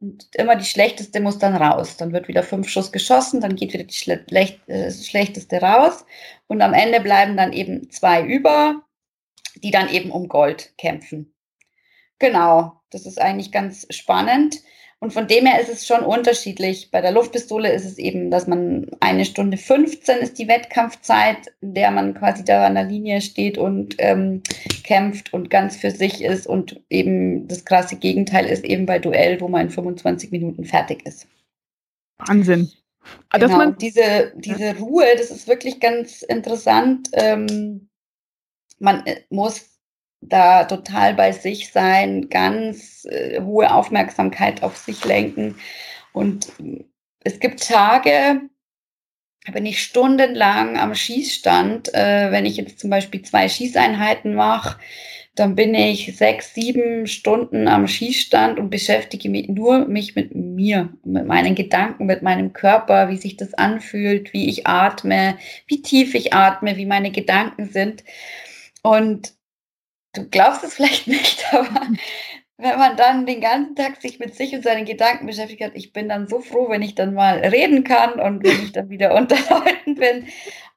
[0.00, 1.96] und immer die schlechteste muss dann raus.
[1.96, 4.24] Dann wird wieder fünf Schuss geschossen, dann geht wieder die schle
[4.66, 6.04] äh, schlechteste raus.
[6.48, 8.82] Und am Ende bleiben dann eben zwei über,
[9.62, 11.32] die dann eben um Gold kämpfen.
[12.18, 14.56] Genau, das ist eigentlich ganz spannend.
[15.04, 16.90] Und von dem her ist es schon unterschiedlich.
[16.90, 21.74] Bei der Luftpistole ist es eben, dass man eine Stunde 15 ist die Wettkampfzeit, in
[21.74, 24.42] der man quasi da an der Linie steht und ähm,
[24.82, 26.46] kämpft und ganz für sich ist.
[26.46, 31.04] Und eben das krasse Gegenteil ist eben bei Duell, wo man in 25 Minuten fertig
[31.04, 31.26] ist.
[32.16, 32.70] Wahnsinn.
[33.28, 37.10] Ah, genau, man diese, diese Ruhe, das ist wirklich ganz interessant.
[37.12, 37.90] Ähm,
[38.78, 39.73] man äh, muss
[40.28, 45.56] da total bei sich sein, ganz äh, hohe Aufmerksamkeit auf sich lenken.
[46.12, 46.52] Und
[47.24, 48.40] es gibt Tage,
[49.52, 51.92] bin ich stundenlang am Schießstand.
[51.94, 54.78] Äh, wenn ich jetzt zum Beispiel zwei Schießeinheiten mache,
[55.34, 60.90] dann bin ich sechs, sieben Stunden am Schießstand und beschäftige mich nur mich mit mir,
[61.04, 66.14] mit meinen Gedanken, mit meinem Körper, wie sich das anfühlt, wie ich atme, wie tief
[66.14, 68.04] ich atme, wie meine Gedanken sind.
[68.82, 69.32] Und
[70.14, 71.88] du glaubst es vielleicht nicht, aber
[72.56, 75.92] wenn man dann den ganzen Tag sich mit sich und seinen Gedanken beschäftigt hat, ich
[75.92, 79.14] bin dann so froh, wenn ich dann mal reden kann und wenn ich dann wieder
[79.16, 80.28] unter Leuten bin.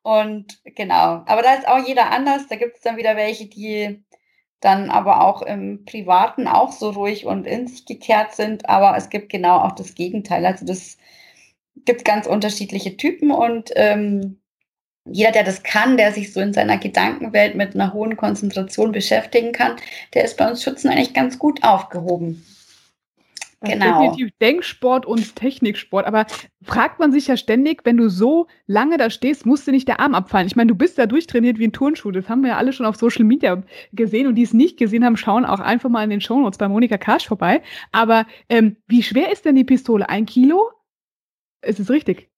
[0.02, 2.48] Und genau, aber da ist auch jeder anders.
[2.48, 4.04] Da gibt es dann wieder welche, die
[4.60, 8.68] dann aber auch im Privaten auch so ruhig und in sich gekehrt sind.
[8.70, 10.46] Aber es gibt genau auch das Gegenteil.
[10.46, 10.98] Also das
[11.86, 14.40] gibt ganz unterschiedliche Typen und ähm,
[15.12, 19.52] jeder, der das kann, der sich so in seiner Gedankenwelt mit einer hohen Konzentration beschäftigen
[19.52, 19.76] kann,
[20.14, 22.44] der ist bei uns Schützen eigentlich ganz gut aufgehoben.
[23.60, 24.02] Das genau.
[24.02, 26.06] definitiv Denksport und Techniksport.
[26.06, 26.28] Aber
[26.62, 30.00] fragt man sich ja ständig, wenn du so lange da stehst, musst du nicht der
[30.00, 30.46] Arm abfallen.
[30.46, 32.12] Ich meine, du bist ja durchtrainiert wie ein Turnschuh.
[32.12, 34.28] Das haben wir ja alle schon auf Social Media gesehen.
[34.28, 37.00] Und die es nicht gesehen haben, schauen auch einfach mal in den Shownotes bei Monika
[37.00, 37.64] Karsch vorbei.
[37.92, 40.08] Aber ähm, wie schwer ist denn die Pistole?
[40.08, 40.70] Ein Kilo?
[41.64, 42.30] Ist es richtig?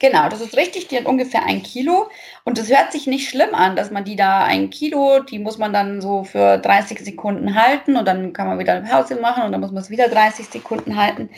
[0.00, 2.08] Genau, das ist richtig, die hat ungefähr ein Kilo.
[2.44, 5.56] Und es hört sich nicht schlimm an, dass man die da ein Kilo, die muss
[5.56, 9.44] man dann so für 30 Sekunden halten und dann kann man wieder eine Pause machen
[9.44, 11.30] und dann muss man es wieder 30 Sekunden halten.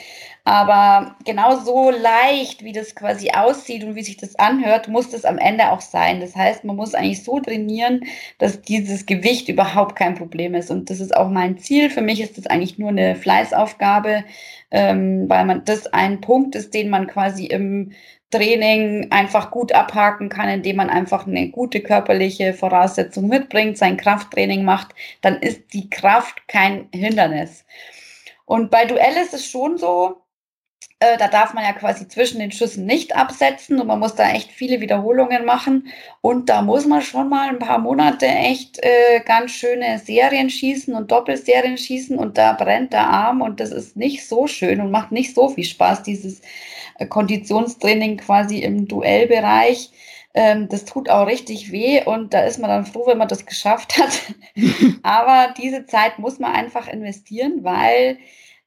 [0.44, 5.24] Aber genau so leicht, wie das quasi aussieht und wie sich das anhört, muss das
[5.24, 6.20] am Ende auch sein.
[6.20, 8.04] Das heißt, man muss eigentlich so trainieren,
[8.38, 10.70] dass dieses Gewicht überhaupt kein Problem ist.
[10.70, 11.90] Und das ist auch mein Ziel.
[11.90, 14.24] Für mich ist das eigentlich nur eine Fleißaufgabe,
[14.70, 17.92] ähm, weil man das ein Punkt ist, den man quasi im
[18.30, 24.64] Training einfach gut abhaken kann, indem man einfach eine gute körperliche Voraussetzung mitbringt, sein Krafttraining
[24.64, 27.64] macht, dann ist die Kraft kein Hindernis.
[28.44, 30.22] Und bei Duell ist es schon so,
[30.98, 34.30] äh, da darf man ja quasi zwischen den Schüssen nicht absetzen und man muss da
[34.30, 35.88] echt viele Wiederholungen machen.
[36.22, 40.94] Und da muss man schon mal ein paar Monate echt äh, ganz schöne Serien schießen
[40.94, 44.90] und Doppelserien schießen und da brennt der Arm und das ist nicht so schön und
[44.90, 46.40] macht nicht so viel Spaß, dieses
[47.08, 49.90] Konditionstraining quasi im Duellbereich.
[50.34, 53.46] Ähm, das tut auch richtig weh und da ist man dann froh, wenn man das
[53.46, 54.34] geschafft hat.
[55.02, 58.18] Aber diese Zeit muss man einfach investieren, weil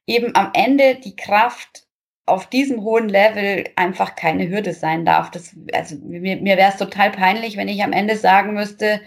[0.06, 1.86] eben am Ende die Kraft
[2.26, 5.30] auf diesem hohen Level einfach keine Hürde sein darf.
[5.30, 9.00] Das, also mir, mir wäre es total peinlich, wenn ich am Ende sagen müsste,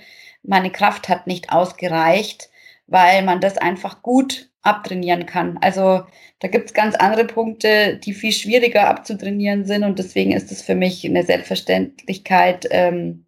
[0.44, 2.50] meine Kraft hat nicht ausgereicht,
[2.88, 5.58] weil man das einfach gut abtrainieren kann.
[5.62, 6.04] Also
[6.40, 10.62] da gibt es ganz andere Punkte, die viel schwieriger abzutrainieren sind und deswegen ist es
[10.62, 13.26] für mich eine Selbstverständlichkeit, ähm,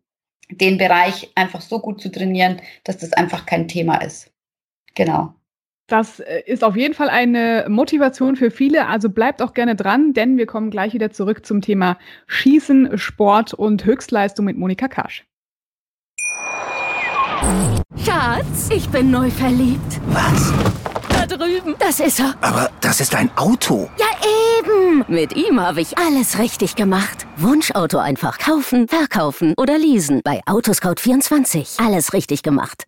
[0.50, 4.32] den Bereich einfach so gut zu trainieren, dass das einfach kein Thema ist.
[4.96, 5.34] Genau.
[5.88, 8.88] Das äh, ist auf jeden Fall eine Motivation für viele.
[8.88, 13.54] Also bleibt auch gerne dran, denn wir kommen gleich wieder zurück zum Thema Schießen, Sport
[13.54, 15.26] und Höchstleistung mit Monika Kasch.
[18.04, 20.02] Schatz, ich bin neu verliebt.
[20.08, 20.54] Was?
[21.28, 21.76] Da drüben.
[21.80, 22.36] Das ist er.
[22.42, 23.90] Aber das ist ein Auto.
[23.98, 24.06] Ja,
[24.60, 25.04] eben.
[25.08, 27.26] Mit ihm habe ich alles richtig gemacht.
[27.38, 30.22] Wunschauto einfach kaufen, verkaufen oder leasen.
[30.24, 31.84] Bei Autoscout24.
[31.84, 32.84] Alles richtig gemacht.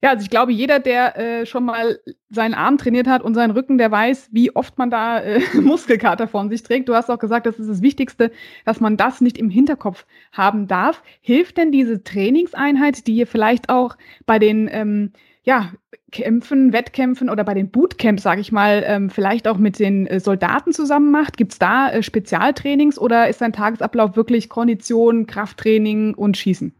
[0.00, 1.98] Ja, also ich glaube, jeder, der äh, schon mal
[2.30, 6.28] seinen Arm trainiert hat und seinen Rücken, der weiß, wie oft man da äh, Muskelkater
[6.28, 6.88] von sich trägt.
[6.88, 8.30] Du hast auch gesagt, das ist das Wichtigste,
[8.64, 11.02] dass man das nicht im Hinterkopf haben darf.
[11.20, 15.12] Hilft denn diese Trainingseinheit, die ihr vielleicht auch bei den ähm,
[15.44, 15.72] ja,
[16.12, 20.20] Kämpfen, Wettkämpfen oder bei den Bootcamps, sage ich mal, ähm, vielleicht auch mit den äh,
[20.20, 21.36] Soldaten zusammen macht?
[21.36, 26.72] Gibt es da äh, Spezialtrainings oder ist dein Tagesablauf wirklich Kondition, Krafttraining und Schießen?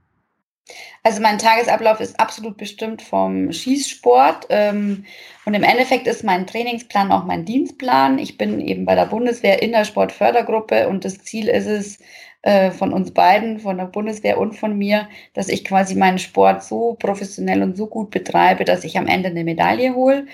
[1.02, 5.04] Also mein Tagesablauf ist absolut bestimmt vom Schießsport ähm,
[5.44, 8.18] und im Endeffekt ist mein Trainingsplan auch mein Dienstplan.
[8.18, 11.98] Ich bin eben bei der Bundeswehr in der Sportfördergruppe und das Ziel ist es
[12.42, 16.64] äh, von uns beiden, von der Bundeswehr und von mir, dass ich quasi meinen Sport
[16.64, 20.26] so professionell und so gut betreibe, dass ich am Ende eine Medaille hole.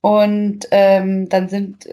[0.00, 1.88] Und ähm, dann sind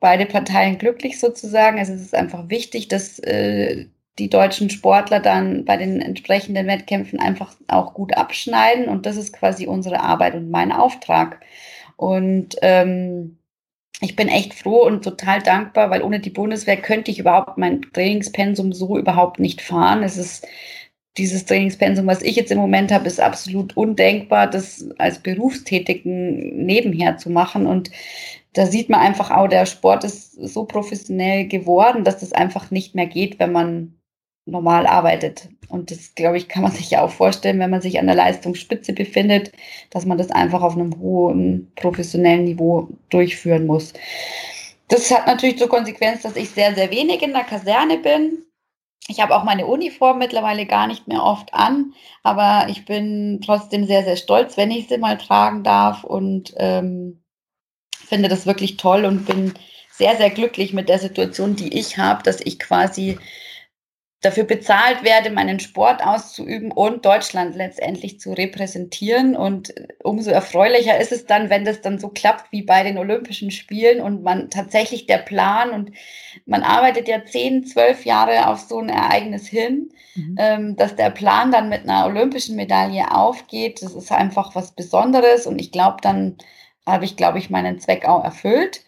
[0.00, 1.78] beide Parteien glücklich sozusagen.
[1.78, 3.86] Also es ist einfach wichtig, dass äh,
[4.18, 8.88] die deutschen Sportler dann bei den entsprechenden Wettkämpfen einfach auch gut abschneiden.
[8.88, 11.40] Und das ist quasi unsere Arbeit und mein Auftrag.
[11.96, 13.38] Und ähm,
[14.04, 17.82] ich bin echt froh und total dankbar, weil ohne die Bundeswehr könnte ich überhaupt mein
[17.92, 20.02] Trainingspensum so überhaupt nicht fahren.
[20.02, 20.46] Es ist
[21.16, 27.16] dieses Trainingspensum, was ich jetzt im Moment habe, ist absolut undenkbar, das als Berufstätigen nebenher
[27.18, 27.66] zu machen.
[27.66, 27.90] Und
[28.52, 32.94] da sieht man einfach auch, der Sport ist so professionell geworden, dass das einfach nicht
[32.94, 33.94] mehr geht, wenn man
[34.46, 35.48] normal arbeitet.
[35.68, 38.14] Und das, glaube ich, kann man sich ja auch vorstellen, wenn man sich an der
[38.14, 39.52] Leistungsspitze befindet,
[39.90, 43.92] dass man das einfach auf einem hohen professionellen Niveau durchführen muss.
[44.88, 48.44] Das hat natürlich zur Konsequenz, dass ich sehr, sehr wenig in der Kaserne bin.
[49.08, 51.92] Ich habe auch meine Uniform mittlerweile gar nicht mehr oft an,
[52.22, 57.22] aber ich bin trotzdem sehr, sehr stolz, wenn ich sie mal tragen darf und ähm,
[57.94, 59.52] finde das wirklich toll und bin
[59.90, 63.18] sehr, sehr glücklich mit der Situation, die ich habe, dass ich quasi
[64.24, 69.36] dafür bezahlt werde, meinen Sport auszuüben und Deutschland letztendlich zu repräsentieren.
[69.36, 73.50] Und umso erfreulicher ist es dann, wenn das dann so klappt wie bei den Olympischen
[73.50, 75.90] Spielen und man tatsächlich der Plan und
[76.46, 80.36] man arbeitet ja zehn, zwölf Jahre auf so ein Ereignis hin, mhm.
[80.38, 83.82] ähm, dass der Plan dann mit einer olympischen Medaille aufgeht.
[83.82, 86.38] Das ist einfach was Besonderes und ich glaube, dann
[86.86, 88.83] habe ich, glaube ich, meinen Zweck auch erfüllt.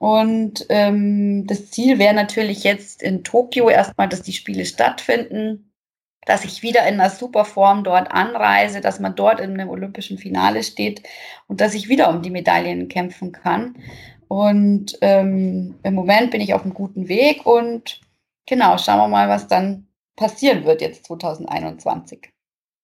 [0.00, 5.74] Und ähm, das Ziel wäre natürlich jetzt in Tokio erstmal, dass die Spiele stattfinden,
[6.24, 10.16] dass ich wieder in einer super Form dort anreise, dass man dort in einem olympischen
[10.16, 11.02] Finale steht
[11.48, 13.76] und dass ich wieder um die Medaillen kämpfen kann.
[14.26, 18.00] Und ähm, im Moment bin ich auf einem guten Weg und
[18.46, 19.86] genau, schauen wir mal, was dann
[20.16, 22.29] passieren wird jetzt 2021.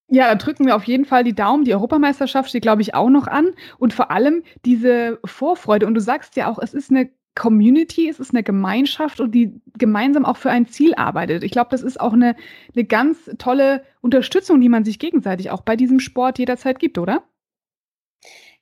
[0.09, 1.65] Ja, da drücken wir auf jeden Fall die Daumen.
[1.65, 3.51] Die Europameisterschaft steht, glaube ich, auch noch an.
[3.77, 5.85] Und vor allem diese Vorfreude.
[5.85, 9.61] Und du sagst ja auch, es ist eine Community, es ist eine Gemeinschaft und die
[9.77, 11.43] gemeinsam auch für ein Ziel arbeitet.
[11.43, 12.35] Ich glaube, das ist auch eine,
[12.73, 17.23] eine ganz tolle Unterstützung, die man sich gegenseitig auch bei diesem Sport jederzeit gibt, oder?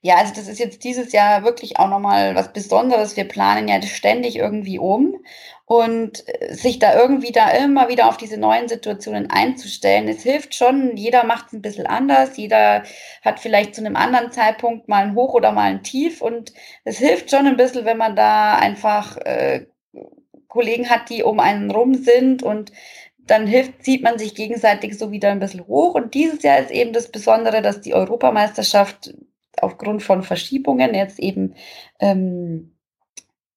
[0.02, 3.16] Ja, also das ist jetzt dieses Jahr wirklich auch nochmal was Besonderes.
[3.16, 5.16] Wir planen ja ständig irgendwie um
[5.66, 10.08] und äh, sich da irgendwie da immer wieder auf diese neuen Situationen einzustellen.
[10.08, 12.84] Es hilft schon, jeder macht es ein bisschen anders, jeder
[13.22, 16.52] hat vielleicht zu einem anderen Zeitpunkt mal ein Hoch oder mal ein Tief und
[16.84, 19.66] es hilft schon ein bisschen, wenn man da einfach äh,
[20.46, 22.72] Kollegen hat, die um einen rum sind und
[23.18, 25.94] dann hilft, zieht man sich gegenseitig so wieder ein bisschen hoch.
[25.94, 29.14] Und dieses Jahr ist eben das Besondere, dass die Europameisterschaft
[29.60, 31.54] aufgrund von Verschiebungen jetzt eben
[31.98, 32.75] ähm,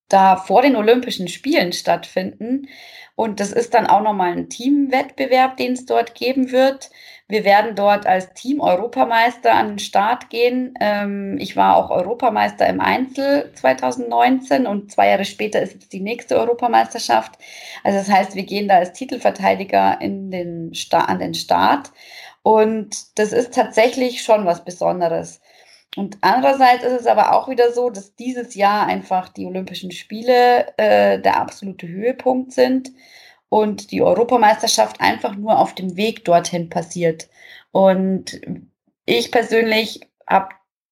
[0.09, 2.67] da vor den Olympischen Spielen stattfinden.
[3.15, 6.89] Und das ist dann auch nochmal ein Teamwettbewerb, den es dort geben wird.
[7.27, 10.73] Wir werden dort als Team Europameister an den Start gehen.
[10.79, 15.99] Ähm, ich war auch Europameister im Einzel 2019 und zwei Jahre später ist jetzt die
[15.99, 17.37] nächste Europameisterschaft.
[17.83, 21.91] Also das heißt, wir gehen da als Titelverteidiger in den an den Start.
[22.41, 25.39] Und das ist tatsächlich schon was Besonderes.
[25.95, 30.67] Und andererseits ist es aber auch wieder so, dass dieses Jahr einfach die Olympischen Spiele
[30.77, 32.91] äh, der absolute Höhepunkt sind
[33.49, 37.29] und die Europameisterschaft einfach nur auf dem Weg dorthin passiert.
[37.71, 38.39] Und
[39.05, 40.49] ich persönlich habe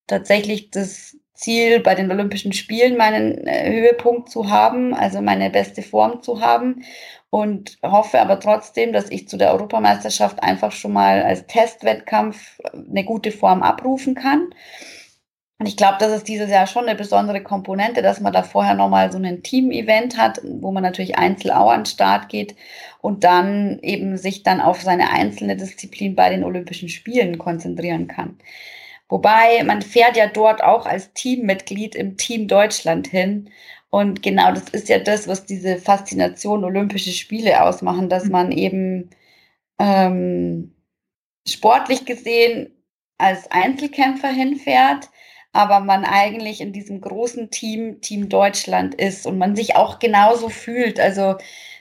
[0.07, 5.83] tatsächlich das Ziel, bei den Olympischen Spielen meinen äh, Höhepunkt zu haben, also meine beste
[5.83, 6.83] Form zu haben
[7.29, 13.03] und hoffe aber trotzdem, dass ich zu der Europameisterschaft einfach schon mal als Testwettkampf eine
[13.03, 14.49] gute Form abrufen kann.
[15.59, 18.75] Und ich glaube, das ist dieses Jahr schon eine besondere Komponente, dass man da vorher
[18.75, 22.55] nochmal so ein Team-Event hat, wo man natürlich einzeln auch an den Start geht
[23.01, 28.37] und dann eben sich dann auf seine einzelne Disziplin bei den Olympischen Spielen konzentrieren kann.
[29.09, 33.49] Wobei man fährt ja dort auch als Teammitglied im Team Deutschland hin
[33.89, 38.31] und genau das ist ja das, was diese Faszination Olympische Spiele ausmachen, dass mhm.
[38.31, 39.09] man eben
[39.79, 40.75] ähm,
[41.47, 42.73] sportlich gesehen
[43.17, 45.09] als Einzelkämpfer hinfährt,
[45.53, 50.49] aber man eigentlich in diesem großen Team, Team Deutschland ist und man sich auch genauso
[50.49, 50.99] fühlt.
[50.99, 51.37] Also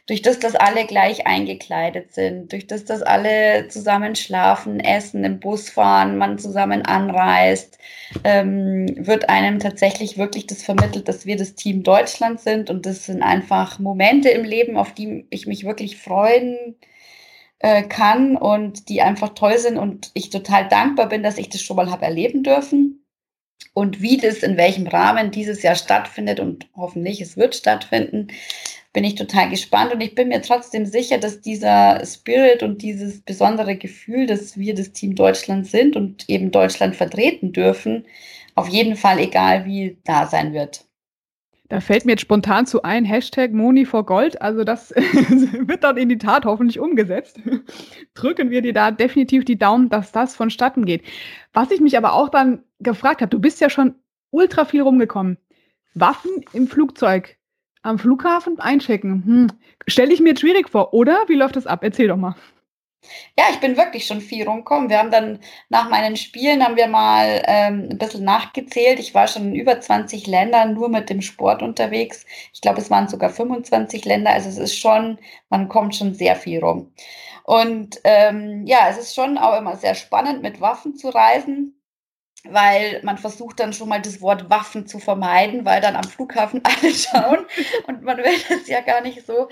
[0.07, 5.41] durch das, dass alle gleich eingekleidet sind, durch das, dass alle zusammen schlafen, essen, im
[5.41, 7.79] Bus fahren, man zusammen anreist,
[8.23, 12.71] ähm, wird einem tatsächlich wirklich das vermittelt, dass wir das Team Deutschland sind.
[12.71, 16.77] Und das sind einfach Momente im Leben, auf die ich mich wirklich freuen
[17.59, 21.63] äh, kann und die einfach toll sind und ich total dankbar bin, dass ich das
[21.63, 23.06] schon mal habe erleben dürfen.
[23.75, 28.29] Und wie das in welchem Rahmen dieses Jahr stattfindet und hoffentlich es wird stattfinden,
[28.93, 33.21] bin ich total gespannt und ich bin mir trotzdem sicher, dass dieser Spirit und dieses
[33.21, 38.07] besondere Gefühl, dass wir das Team Deutschland sind und eben Deutschland vertreten dürfen,
[38.55, 40.87] auf jeden Fall, egal wie, da sein wird.
[41.69, 44.41] Da fällt mir jetzt spontan zu ein, Hashtag Moni vor Gold.
[44.41, 47.41] Also das wird dann in die Tat hoffentlich umgesetzt.
[48.14, 51.03] Drücken wir dir da definitiv die Daumen, dass das vonstatten geht.
[51.53, 53.97] Was ich mich aber auch dann gefragt habe, du bist ja schon
[54.31, 55.39] ultra viel rumgekommen.
[55.95, 57.37] Waffen im Flugzeug
[57.83, 59.25] am Flughafen einchecken.
[59.25, 59.47] Hm.
[59.87, 61.25] Stelle ich mir jetzt schwierig vor, oder?
[61.29, 61.81] Wie läuft das ab?
[61.83, 62.35] Erzähl doch mal.
[63.39, 64.91] Ja, ich bin wirklich schon viel rumgekommen.
[64.91, 68.99] Wir haben dann nach meinen Spielen haben wir mal ähm, ein bisschen nachgezählt.
[68.99, 72.25] Ich war schon in über 20 Ländern nur mit dem Sport unterwegs.
[72.53, 74.33] Ich glaube, es waren sogar 25 Länder.
[74.33, 76.93] Also es ist schon, man kommt schon sehr viel rum.
[77.45, 81.77] Und ähm, ja, es ist schon auch immer sehr spannend, mit Waffen zu reisen.
[82.51, 86.62] Weil man versucht dann schon mal das Wort Waffen zu vermeiden, weil dann am Flughafen
[86.64, 87.47] alle schauen
[87.86, 89.49] und man will das ja gar nicht so.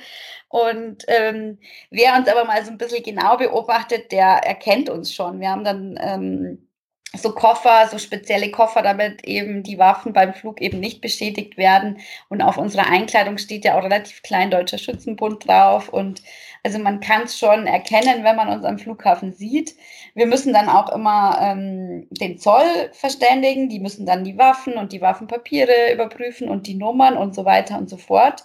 [0.48, 1.58] Und ähm,
[1.90, 5.40] wer uns aber mal so ein bisschen genau beobachtet, der erkennt uns schon.
[5.40, 6.68] Wir haben dann ähm,
[7.16, 11.98] so Koffer, so spezielle Koffer, damit eben die Waffen beim Flug eben nicht beschädigt werden.
[12.28, 15.88] Und auf unserer Einkleidung steht ja auch relativ klein Deutscher Schützenbund drauf.
[15.88, 16.22] Und
[16.64, 19.76] also man kann es schon erkennen, wenn man uns am Flughafen sieht.
[20.14, 23.68] Wir müssen dann auch immer ähm, den Zoll verständigen.
[23.68, 27.76] Die müssen dann die Waffen und die Waffenpapiere überprüfen und die Nummern und so weiter
[27.76, 28.44] und so fort.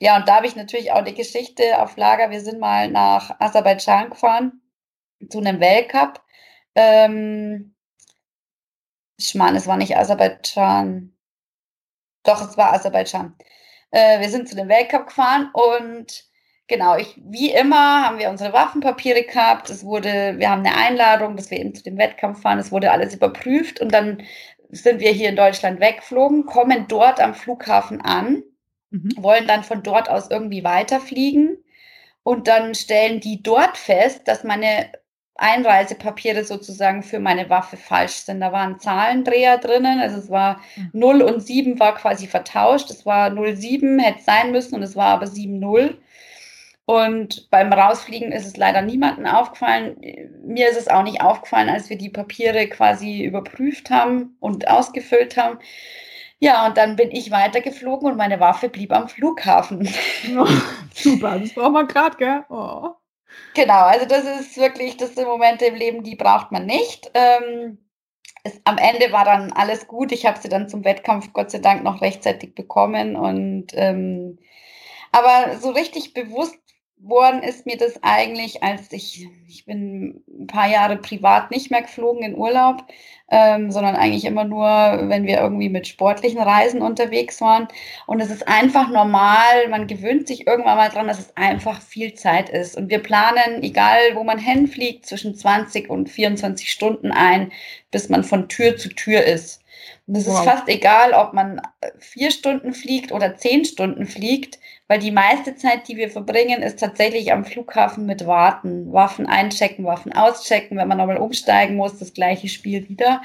[0.00, 2.30] Ja, und da habe ich natürlich auch die Geschichte auf Lager.
[2.30, 4.60] Wir sind mal nach Aserbaidschan gefahren
[5.28, 6.20] zu einem Weltcup.
[6.74, 7.74] Ähm,
[9.20, 11.12] Schmarrn, es war nicht Aserbaidschan.
[12.24, 13.36] Doch, es war Aserbaidschan.
[13.92, 16.29] Äh, wir sind zu dem Weltcup gefahren und
[16.70, 19.68] genau, ich, wie immer haben wir unsere Waffenpapiere gehabt.
[19.68, 22.58] Es wurde, wir haben eine Einladung, dass wir eben zu dem Wettkampf fahren.
[22.58, 24.22] Es wurde alles überprüft und dann
[24.70, 28.44] sind wir hier in Deutschland weggeflogen, kommen dort am Flughafen an,
[28.90, 29.12] mhm.
[29.18, 31.58] wollen dann von dort aus irgendwie weiterfliegen
[32.22, 34.92] und dann stellen die dort fest, dass meine
[35.34, 38.40] Einreisepapiere sozusagen für meine Waffe falsch sind.
[38.40, 40.60] Da waren Zahlendreher drinnen, also es war
[40.92, 41.22] 0 mhm.
[41.22, 42.90] und 7 war quasi vertauscht.
[42.90, 45.96] Es war 07, hätte sein müssen und es war aber 7-0.
[46.90, 49.96] Und beim Rausfliegen ist es leider niemandem aufgefallen.
[50.42, 55.36] Mir ist es auch nicht aufgefallen, als wir die Papiere quasi überprüft haben und ausgefüllt
[55.36, 55.60] haben.
[56.40, 59.88] Ja, und dann bin ich weitergeflogen und meine Waffe blieb am Flughafen.
[60.36, 60.48] Oh,
[60.92, 62.44] super, das braucht man gerade, gell?
[62.48, 62.88] Oh.
[63.54, 67.08] Genau, also das ist wirklich, das sind Momente im Leben, die braucht man nicht.
[67.14, 67.78] Ähm,
[68.42, 70.10] es, am Ende war dann alles gut.
[70.10, 73.14] Ich habe sie dann zum Wettkampf Gott sei Dank noch rechtzeitig bekommen.
[73.14, 74.40] Und ähm,
[75.12, 76.58] aber so richtig bewusst
[77.02, 81.82] worden ist mir das eigentlich, als ich, ich bin ein paar Jahre privat nicht mehr
[81.82, 82.84] geflogen in Urlaub,
[83.30, 87.68] ähm, sondern eigentlich immer nur, wenn wir irgendwie mit sportlichen Reisen unterwegs waren.
[88.06, 92.14] Und es ist einfach normal, man gewöhnt sich irgendwann mal dran, dass es einfach viel
[92.14, 92.76] Zeit ist.
[92.76, 97.52] Und wir planen, egal wo man hinfliegt, zwischen 20 und 24 Stunden ein,
[97.90, 99.59] bis man von Tür zu Tür ist.
[100.10, 100.40] Und es wow.
[100.40, 101.62] ist fast egal, ob man
[101.98, 104.58] vier Stunden fliegt oder zehn Stunden fliegt
[104.90, 108.92] weil die meiste Zeit, die wir verbringen, ist tatsächlich am Flughafen mit Warten.
[108.92, 113.22] Waffen einchecken, Waffen auschecken, wenn man nochmal umsteigen muss, das gleiche Spiel wieder.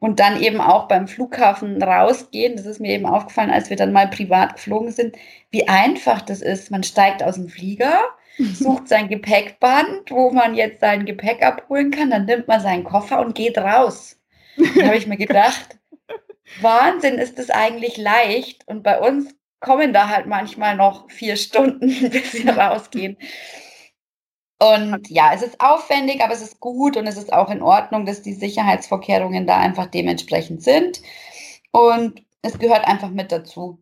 [0.00, 2.56] Und dann eben auch beim Flughafen rausgehen.
[2.56, 5.16] Das ist mir eben aufgefallen, als wir dann mal privat geflogen sind,
[5.50, 6.70] wie einfach das ist.
[6.70, 8.02] Man steigt aus dem Flieger,
[8.52, 13.20] sucht sein Gepäckband, wo man jetzt sein Gepäck abholen kann, dann nimmt man seinen Koffer
[13.20, 14.18] und geht raus.
[14.76, 15.78] Da habe ich mir gedacht,
[16.60, 18.66] Wahnsinn ist das eigentlich leicht.
[18.66, 23.16] Und bei uns kommen da halt manchmal noch vier Stunden, bis wir rausgehen.
[24.58, 28.06] Und ja, es ist aufwendig, aber es ist gut und es ist auch in Ordnung,
[28.06, 31.02] dass die Sicherheitsvorkehrungen da einfach dementsprechend sind.
[31.72, 33.78] Und es gehört einfach mit dazu.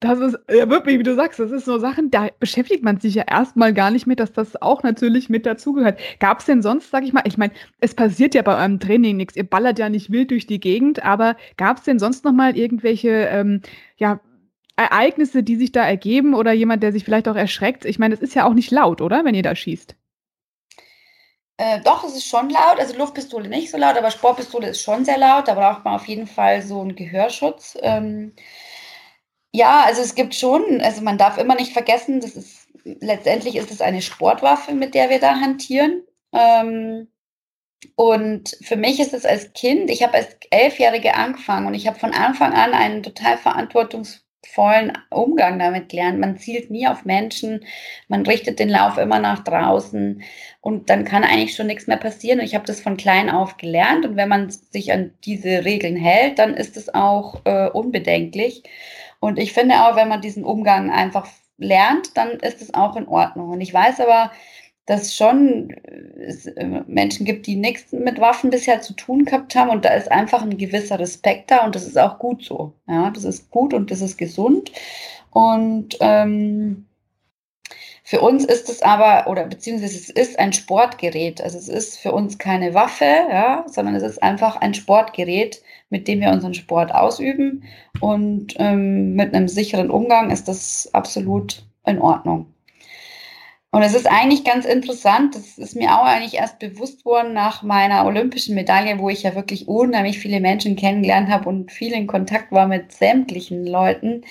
[0.00, 3.14] Das ist ja wirklich, wie du sagst, das ist so Sachen, da beschäftigt man sich
[3.14, 5.98] ja erstmal gar nicht mit, dass das auch natürlich mit dazugehört.
[6.20, 9.16] Gab es denn sonst, sag ich mal, ich meine, es passiert ja bei eurem Training
[9.16, 12.32] nichts, ihr ballert ja nicht wild durch die Gegend, aber gab es denn sonst noch
[12.32, 13.62] mal irgendwelche, ähm,
[13.96, 14.20] ja,
[14.76, 17.86] Ereignisse, die sich da ergeben oder jemand, der sich vielleicht auch erschreckt?
[17.86, 19.96] Ich meine, es ist ja auch nicht laut, oder, wenn ihr da schießt?
[21.58, 22.78] Äh, doch, es ist schon laut.
[22.78, 25.48] Also Luftpistole nicht so laut, aber Sportpistole ist schon sehr laut.
[25.48, 27.78] Da braucht man auf jeden Fall so einen Gehörschutz.
[27.80, 28.32] Ähm,
[29.56, 33.70] ja, also es gibt schon, also man darf immer nicht vergessen, das ist letztendlich ist
[33.70, 36.02] es eine Sportwaffe, mit der wir da hantieren.
[36.32, 37.08] Ähm,
[37.96, 41.98] und für mich ist es als Kind, ich habe als Elfjährige angefangen und ich habe
[41.98, 46.18] von Anfang an einen total verantwortungsvollen vollen Umgang damit lernt.
[46.18, 47.64] Man zielt nie auf Menschen,
[48.08, 50.22] man richtet den Lauf immer nach draußen
[50.60, 52.40] und dann kann eigentlich schon nichts mehr passieren.
[52.40, 56.38] ich habe das von klein auf gelernt und wenn man sich an diese Regeln hält,
[56.38, 58.62] dann ist es auch äh, unbedenklich.
[59.20, 61.26] Und ich finde auch, wenn man diesen Umgang einfach
[61.58, 63.50] lernt, dann ist es auch in Ordnung.
[63.50, 64.30] Und ich weiß aber,
[64.86, 69.70] dass es schon äh, Menschen gibt, die nichts mit Waffen bisher zu tun gehabt haben
[69.70, 72.72] und da ist einfach ein gewisser Respekt da und das ist auch gut so.
[72.88, 74.70] Ja, das ist gut und das ist gesund
[75.30, 76.86] und ähm,
[78.04, 81.40] für uns ist es aber, oder beziehungsweise es ist ein Sportgerät.
[81.40, 85.60] Also es ist für uns keine Waffe, ja, sondern es ist einfach ein Sportgerät,
[85.90, 87.64] mit dem wir unseren Sport ausüben.
[88.00, 92.52] Und ähm, mit einem sicheren Umgang ist das absolut in Ordnung.
[93.76, 97.62] Und es ist eigentlich ganz interessant, das ist mir auch eigentlich erst bewusst worden nach
[97.62, 102.06] meiner olympischen Medaille, wo ich ja wirklich unheimlich viele Menschen kennengelernt habe und viel in
[102.06, 104.24] Kontakt war mit sämtlichen Leuten.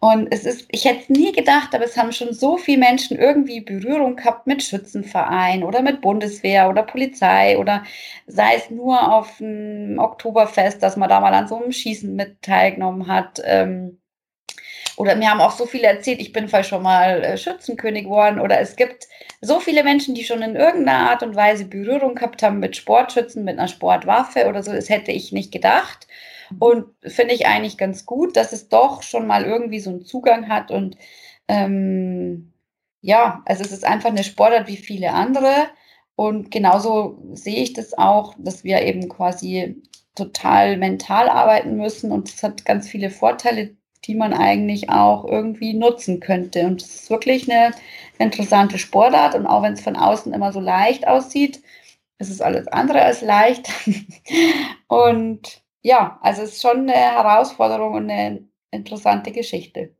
[0.00, 3.16] Und es ist, ich hätte es nie gedacht, aber es haben schon so viele Menschen
[3.16, 7.84] irgendwie Berührung gehabt mit Schützenverein oder mit Bundeswehr oder Polizei oder
[8.26, 12.42] sei es nur auf dem Oktoberfest, dass man da mal an so einem Schießen mit
[12.42, 13.40] teilgenommen hat.
[13.44, 14.00] Ähm,
[14.98, 18.40] oder mir haben auch so viele erzählt, ich bin vielleicht schon mal äh, Schützenkönig geworden.
[18.40, 19.06] Oder es gibt
[19.40, 23.44] so viele Menschen, die schon in irgendeiner Art und Weise Berührung gehabt haben mit Sportschützen,
[23.44, 24.72] mit einer Sportwaffe oder so.
[24.72, 26.08] Das hätte ich nicht gedacht.
[26.58, 30.48] Und finde ich eigentlich ganz gut, dass es doch schon mal irgendwie so einen Zugang
[30.48, 30.72] hat.
[30.72, 30.96] Und
[31.46, 32.52] ähm,
[33.00, 35.68] ja, also es ist einfach eine Sportart wie viele andere.
[36.16, 39.80] Und genauso sehe ich das auch, dass wir eben quasi
[40.16, 42.10] total mental arbeiten müssen.
[42.10, 43.77] Und es hat ganz viele Vorteile,
[44.08, 46.66] die man eigentlich auch irgendwie nutzen könnte.
[46.66, 47.72] Und es ist wirklich eine
[48.18, 49.34] interessante Sportart.
[49.34, 51.62] Und auch wenn es von außen immer so leicht aussieht,
[52.18, 53.68] ist es alles andere als leicht.
[54.88, 59.94] und ja, also es ist schon eine Herausforderung und eine interessante Geschichte.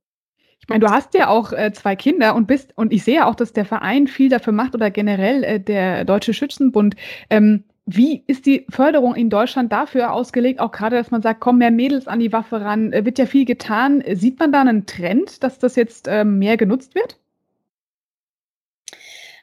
[0.60, 3.34] Ich meine, du hast ja auch äh, zwei Kinder und bist, und ich sehe auch,
[3.34, 6.96] dass der Verein viel dafür macht oder generell äh, der Deutsche Schützenbund.
[7.30, 10.60] Ähm, wie ist die Förderung in Deutschland dafür ausgelegt?
[10.60, 13.24] Auch gerade, dass man sagt, kommen mehr Mädels an die Waffe ran, äh, wird ja
[13.24, 14.04] viel getan.
[14.12, 17.18] Sieht man da einen Trend, dass das jetzt ähm, mehr genutzt wird?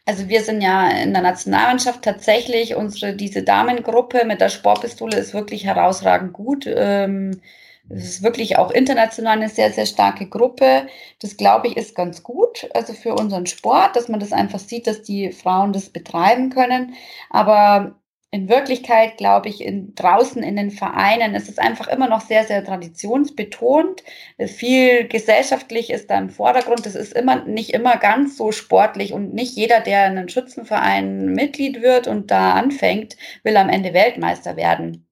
[0.06, 5.34] Also wir sind ja in der Nationalmannschaft tatsächlich, unsere, diese Damengruppe mit der Sportpistole ist
[5.34, 6.68] wirklich herausragend gut.
[6.68, 7.42] Ähm,
[7.90, 10.86] es ist wirklich auch international eine sehr, sehr starke Gruppe.
[11.20, 14.86] Das glaube ich ist ganz gut, also für unseren Sport, dass man das einfach sieht,
[14.86, 16.94] dass die Frauen das betreiben können.
[17.32, 17.96] Aber
[18.36, 22.44] in Wirklichkeit, glaube ich, in, draußen in den Vereinen ist es einfach immer noch sehr,
[22.44, 24.04] sehr traditionsbetont.
[24.46, 26.86] Viel gesellschaftlich ist da im Vordergrund.
[26.86, 31.28] Es ist immer nicht immer ganz so sportlich und nicht jeder, der in einem Schützenverein
[31.28, 35.08] Mitglied wird und da anfängt, will am Ende Weltmeister werden.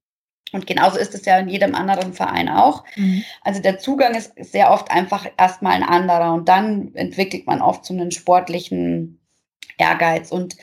[0.52, 2.84] Und genauso ist es ja in jedem anderen Verein auch.
[2.94, 3.24] Mhm.
[3.40, 7.86] Also der Zugang ist sehr oft einfach erstmal ein anderer und dann entwickelt man oft
[7.86, 9.18] so einen sportlichen
[9.78, 10.30] Ehrgeiz.
[10.30, 10.56] Und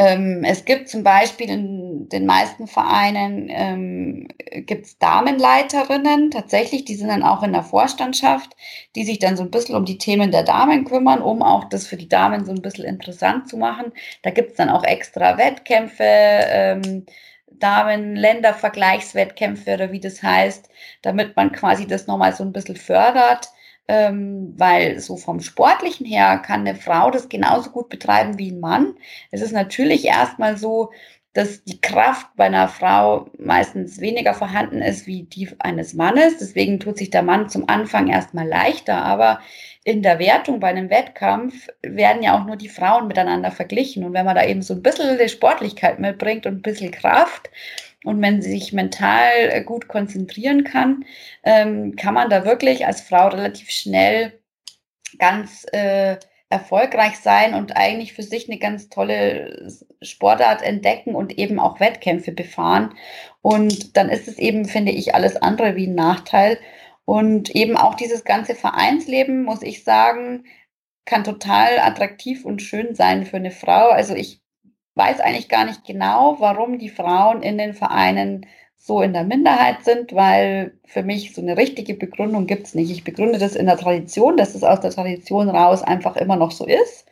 [0.00, 4.28] ähm, es gibt zum Beispiel in den meisten Vereinen ähm,
[4.64, 8.56] gibt es Damenleiterinnen, tatsächlich, die sind dann auch in der Vorstandschaft,
[8.96, 11.86] die sich dann so ein bisschen um die Themen der Damen kümmern, um auch das
[11.86, 13.92] für die Damen so ein bisschen interessant zu machen.
[14.22, 16.02] Da gibt es dann auch extra Wettkämpfe.
[16.02, 17.04] Ähm,
[17.52, 20.70] Damen-Länder-Vergleichswettkämpfe oder wie das heißt,
[21.02, 23.50] damit man quasi das nochmal so ein bisschen fördert
[23.90, 28.60] ähm, weil so vom Sportlichen her kann eine Frau das genauso gut betreiben wie ein
[28.60, 28.94] Mann.
[29.32, 30.92] Es ist natürlich erstmal so,
[31.32, 36.38] dass die Kraft bei einer Frau meistens weniger vorhanden ist wie die eines Mannes.
[36.38, 39.40] Deswegen tut sich der Mann zum Anfang erstmal leichter, aber
[39.82, 44.04] in der Wertung bei einem Wettkampf werden ja auch nur die Frauen miteinander verglichen.
[44.04, 47.50] Und wenn man da eben so ein bisschen Sportlichkeit mitbringt und ein bisschen Kraft,
[48.04, 51.04] und wenn sie sich mental äh, gut konzentrieren kann,
[51.44, 54.40] ähm, kann man da wirklich als Frau relativ schnell
[55.18, 56.16] ganz äh,
[56.50, 59.68] erfolgreich sein und eigentlich für sich eine ganz tolle
[60.02, 62.94] Sportart entdecken und eben auch Wettkämpfe befahren.
[63.42, 66.58] Und dann ist es eben, finde ich, alles andere wie ein Nachteil.
[67.04, 70.44] Und eben auch dieses ganze Vereinsleben, muss ich sagen,
[71.04, 73.88] kann total attraktiv und schön sein für eine Frau.
[73.90, 74.39] Also ich
[75.00, 78.46] weiß eigentlich gar nicht genau, warum die Frauen in den Vereinen
[78.76, 82.90] so in der Minderheit sind, weil für mich so eine richtige Begründung gibt es nicht.
[82.90, 86.50] Ich begründe das in der Tradition, dass es aus der Tradition raus einfach immer noch
[86.50, 87.06] so ist.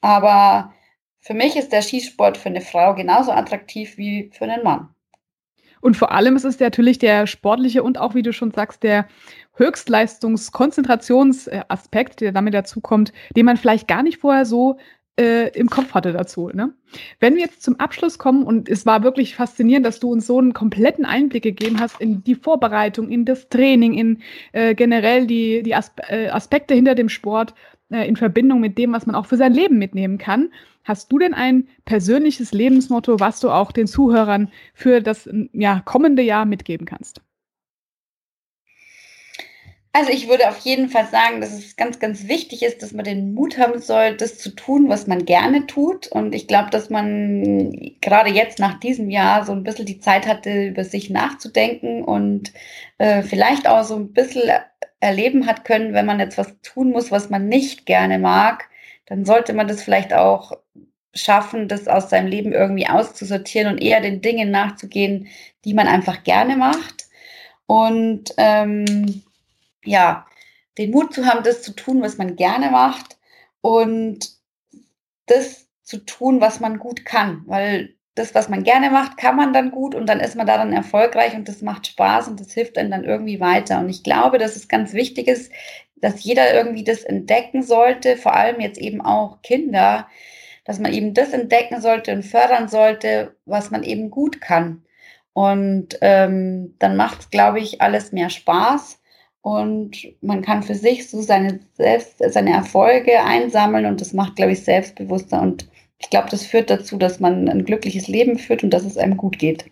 [0.00, 0.72] Aber
[1.20, 4.88] für mich ist der Skisport für eine Frau genauso attraktiv wie für einen Mann.
[5.80, 9.06] Und vor allem ist es natürlich der sportliche und auch, wie du schon sagst, der
[9.54, 14.76] Höchstleistungskonzentrationsaspekt, der damit dazu kommt, den man vielleicht gar nicht vorher so
[15.20, 16.48] äh, im Kopf hatte dazu.
[16.52, 16.72] Ne?
[17.20, 20.38] Wenn wir jetzt zum Abschluss kommen, und es war wirklich faszinierend, dass du uns so
[20.38, 24.18] einen kompletten Einblick gegeben hast in die Vorbereitung, in das Training, in
[24.52, 27.54] äh, generell die, die Aspe äh, Aspekte hinter dem Sport
[27.90, 30.50] äh, in Verbindung mit dem, was man auch für sein Leben mitnehmen kann.
[30.84, 36.22] Hast du denn ein persönliches Lebensmotto, was du auch den Zuhörern für das ja, kommende
[36.22, 37.20] Jahr mitgeben kannst?
[39.92, 43.04] Also ich würde auf jeden Fall sagen, dass es ganz, ganz wichtig ist, dass man
[43.04, 46.06] den Mut haben soll, das zu tun, was man gerne tut.
[46.06, 50.28] Und ich glaube, dass man gerade jetzt nach diesem Jahr so ein bisschen die Zeit
[50.28, 52.52] hatte, über sich nachzudenken und
[52.98, 54.42] äh, vielleicht auch so ein bisschen
[55.00, 58.68] erleben hat können, wenn man jetzt was tun muss, was man nicht gerne mag,
[59.06, 60.52] dann sollte man das vielleicht auch
[61.14, 65.26] schaffen, das aus seinem Leben irgendwie auszusortieren und eher den Dingen nachzugehen,
[65.64, 67.06] die man einfach gerne macht.
[67.66, 69.22] Und ähm,
[69.84, 70.26] ja,
[70.78, 73.18] den Mut zu haben, das zu tun, was man gerne macht
[73.60, 74.30] und
[75.26, 79.52] das zu tun, was man gut kann, weil das, was man gerne macht, kann man
[79.52, 82.52] dann gut und dann ist man da dann erfolgreich und das macht Spaß und das
[82.52, 83.78] hilft einem dann irgendwie weiter.
[83.78, 85.52] Und ich glaube, dass es ganz wichtig ist,
[85.96, 90.08] dass jeder irgendwie das entdecken sollte, vor allem jetzt eben auch Kinder,
[90.64, 94.84] dass man eben das entdecken sollte und fördern sollte, was man eben gut kann.
[95.32, 98.99] Und ähm, dann macht, glaube ich, alles mehr Spaß
[99.42, 104.52] und man kann für sich so seine, selbst, seine Erfolge einsammeln und das macht, glaube
[104.52, 105.68] ich, selbstbewusster und
[105.98, 109.16] ich glaube, das führt dazu, dass man ein glückliches Leben führt und dass es einem
[109.16, 109.66] gut geht.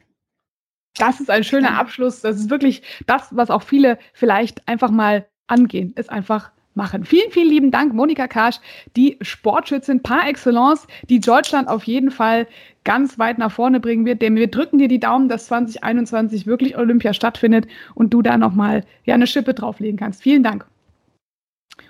[0.96, 2.20] Das ist ein schöner Abschluss.
[2.20, 7.04] Das ist wirklich das, was auch viele vielleicht einfach mal angehen, ist einfach machen.
[7.04, 8.60] Vielen, vielen lieben Dank, Monika Karsch,
[8.96, 12.46] die Sportschützin par excellence, die Deutschland auf jeden Fall
[12.84, 14.22] ganz weit nach vorne bringen wird.
[14.22, 18.84] Denn wir drücken dir die Daumen, dass 2021 wirklich Olympia stattfindet und du da nochmal
[19.04, 20.22] ja, eine Schippe drauflegen kannst.
[20.22, 20.64] Vielen Dank.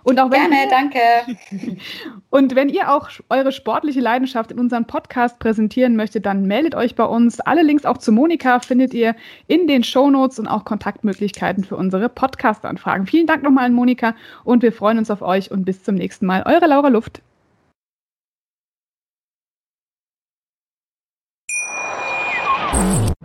[0.03, 1.77] Und auch wenn Gerne, ihr, danke.
[2.31, 6.95] Und wenn ihr auch eure sportliche Leidenschaft in unserem Podcast präsentieren möchtet, dann meldet euch
[6.95, 7.41] bei uns.
[7.41, 9.15] Alle Links auch zu Monika findet ihr
[9.47, 13.07] in den Shownotes und auch Kontaktmöglichkeiten für unsere Podcast-Anfragen.
[13.07, 16.27] Vielen Dank nochmal an Monika und wir freuen uns auf euch und bis zum nächsten
[16.27, 16.43] Mal.
[16.47, 17.23] Eure Laura Luft.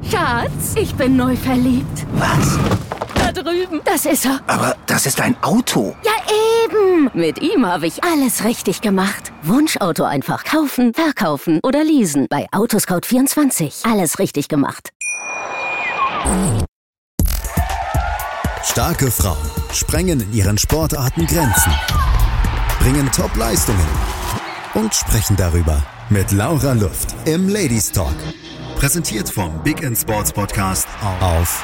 [0.09, 2.05] Schatz, ich bin neu verliebt.
[2.13, 2.82] Was?
[3.33, 3.81] Drüben.
[3.85, 4.39] Das ist er.
[4.47, 5.95] Aber das ist ein Auto.
[6.03, 6.11] Ja,
[6.65, 7.09] eben.
[7.13, 9.31] Mit ihm habe ich alles richtig gemacht.
[9.43, 12.27] Wunschauto einfach kaufen, verkaufen oder leasen.
[12.29, 13.89] Bei Autoscout24.
[13.91, 14.91] Alles richtig gemacht.
[18.63, 19.37] Starke Frauen
[19.73, 21.71] sprengen in ihren Sportarten Grenzen,
[22.79, 23.87] bringen Top-Leistungen
[24.73, 28.15] und sprechen darüber mit Laura Luft im Ladies Talk.
[28.77, 30.87] Präsentiert vom Big End Sports Podcast
[31.21, 31.63] auf